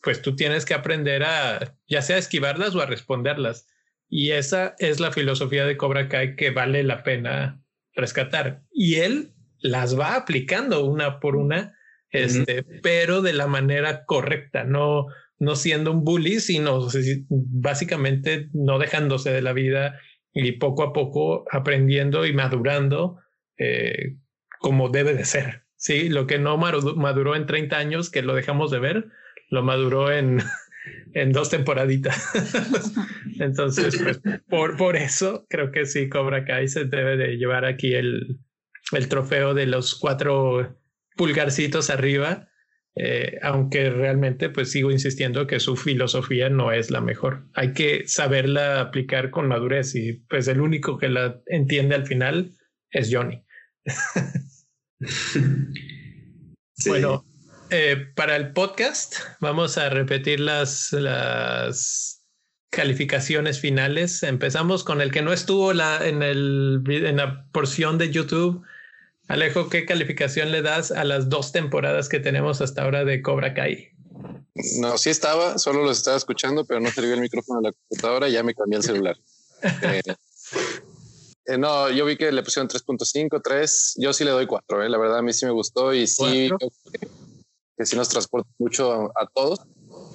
[0.02, 3.68] pues tú tienes que aprender a ya sea esquivarlas o a responderlas.
[4.10, 7.62] Y esa es la filosofía de Cobra Kai que vale la pena
[7.94, 8.64] rescatar.
[8.72, 11.78] Y él las va aplicando una por una,
[12.12, 15.08] este, pero de la manera correcta, no,
[15.40, 16.88] no siendo un bully, sino
[17.30, 20.00] básicamente no dejándose de la vida
[20.34, 23.18] y poco a poco aprendiendo y madurando
[23.58, 24.18] eh,
[24.60, 25.64] como debe de ser.
[25.76, 29.08] Sí, lo que no maduró en 30 años, que lo dejamos de ver,
[29.50, 30.38] lo maduró en,
[31.14, 32.30] en dos temporaditas.
[33.40, 37.96] Entonces, pues, por, por eso creo que sí, Cobra Kai se debe de llevar aquí
[37.96, 38.40] el,
[38.92, 40.81] el trofeo de los cuatro
[41.16, 42.50] pulgarcitos arriba,
[42.96, 47.48] eh, aunque realmente pues sigo insistiendo que su filosofía no es la mejor.
[47.54, 52.52] Hay que saberla aplicar con madurez y pues el único que la entiende al final
[52.92, 53.44] es Johnny.
[56.86, 57.26] Bueno,
[57.70, 62.26] eh, para el podcast vamos a repetir las, las
[62.72, 64.24] calificaciones finales.
[64.24, 68.64] Empezamos con el que no estuvo la, en, el, en la porción de YouTube.
[69.32, 73.54] Alejo, ¿qué calificación le das a las dos temporadas que tenemos hasta ahora de Cobra
[73.54, 73.88] Kai?
[74.82, 78.28] No, sí estaba, solo los estaba escuchando, pero no servía el micrófono de la computadora
[78.28, 79.18] y ya me cambié el celular.
[79.84, 80.02] Eh,
[81.46, 83.94] eh, no, yo vi que le pusieron 3.5, 3.
[83.98, 84.84] Yo sí le doy 4.
[84.84, 84.90] Eh.
[84.90, 86.50] La verdad, a mí sí me gustó y sí
[87.78, 89.60] que, sí nos transporta mucho a, todos.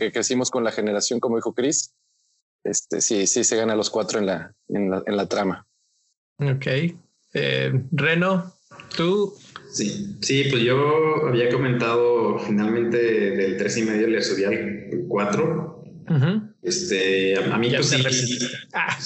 [0.01, 1.95] Que crecimos con la generación, como dijo Chris.
[2.64, 5.69] Este sí, sí se gana los cuatro en la, en la, en la trama.
[6.41, 6.67] Ok.
[7.35, 8.56] Eh, Reno,
[8.95, 9.34] tú.
[9.70, 15.84] Sí, sí, pues yo había comentado finalmente del tres y medio le subí al 4.
[16.67, 17.93] Este, a, mí, pues,
[18.73, 18.89] ah.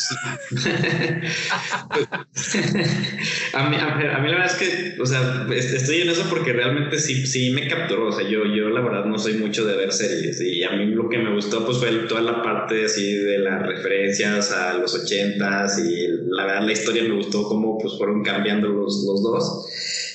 [3.53, 6.99] a, mí, a, mí, la verdad es que, o sea, estoy en eso porque realmente
[6.99, 8.09] sí, sí me capturó.
[8.09, 10.87] O sea, yo, yo la verdad no soy mucho de ver series y a mí
[10.87, 14.95] lo que me gustó pues fue toda la parte así de las referencias a los
[14.95, 19.67] ochentas y la verdad la historia me gustó cómo pues fueron cambiando los, los dos.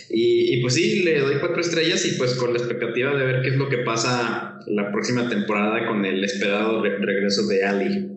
[0.10, 3.50] Y, pues sí, le doy cuatro estrellas y pues con la expectativa de ver qué
[3.50, 8.12] es lo que pasa la próxima temporada con el esperado regreso de Ali.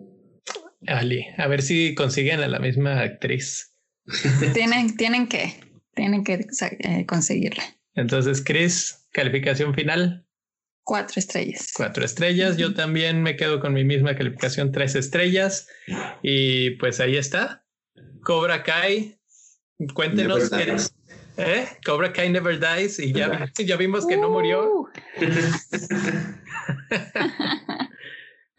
[0.87, 3.75] Ali, a ver si consiguen a la misma actriz.
[4.53, 5.53] tienen, tienen que,
[5.93, 6.45] tienen que
[6.79, 7.63] eh, conseguirla.
[7.95, 10.25] Entonces, Chris, calificación final.
[10.83, 11.71] Cuatro estrellas.
[11.75, 12.57] Cuatro estrellas.
[12.57, 15.67] Yo también me quedo con mi misma calificación, tres estrellas.
[16.23, 17.65] Y pues ahí está.
[18.23, 19.19] Cobra Kai.
[19.93, 20.75] Cuéntenos qué,
[21.39, 21.67] ¿Eh?
[21.85, 24.71] Cobra Kai Never Dies y ya, ya vimos que no murió.
[24.71, 24.89] Uh.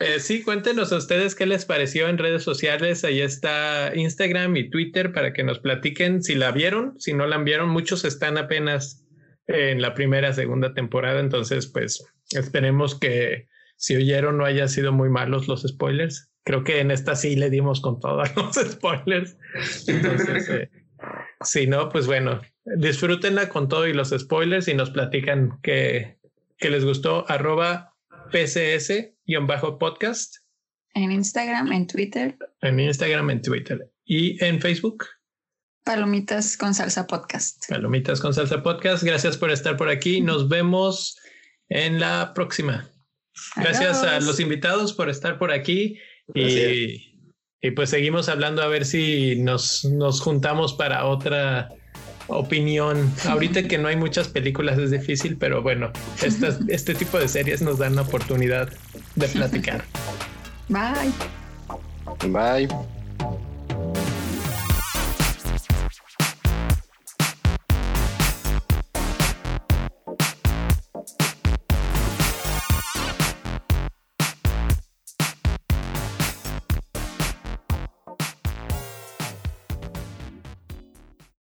[0.02, 3.04] Eh, sí, cuéntenos a ustedes qué les pareció en redes sociales.
[3.04, 7.36] Ahí está Instagram y Twitter para que nos platiquen si la vieron, si no la
[7.36, 7.68] vieron.
[7.68, 9.04] Muchos están apenas
[9.46, 11.20] en la primera, segunda temporada.
[11.20, 16.30] Entonces, pues esperemos que si oyeron no haya sido muy malos los spoilers.
[16.44, 19.36] Creo que en esta sí le dimos con todos los spoilers.
[19.86, 20.70] Entonces, eh,
[21.42, 22.40] si no, pues bueno,
[22.76, 26.18] disfrútenla con todo y los spoilers y nos platican que,
[26.60, 27.24] les gustó.
[27.28, 27.94] Arroba
[28.32, 30.36] PCS-podcast.
[30.94, 32.36] En Instagram, en Twitter.
[32.60, 33.90] En Instagram, en Twitter.
[34.04, 35.06] ¿Y en Facebook?
[35.84, 37.68] Palomitas con Salsa Podcast.
[37.68, 39.02] Palomitas con Salsa Podcast.
[39.02, 40.20] Gracias por estar por aquí.
[40.20, 41.18] Nos vemos
[41.68, 42.88] en la próxima.
[43.56, 45.98] Gracias a los invitados por estar por aquí.
[46.34, 47.14] Y,
[47.60, 51.68] y, pues seguimos hablando a ver si nos, nos juntamos para otra
[52.30, 53.12] opinión.
[53.26, 55.90] Ahorita que no hay muchas películas es difícil, pero bueno,
[56.22, 58.70] estas, este tipo de series nos dan la oportunidad
[59.16, 59.84] de platicar.
[60.68, 61.12] Bye.
[62.28, 62.68] Bye.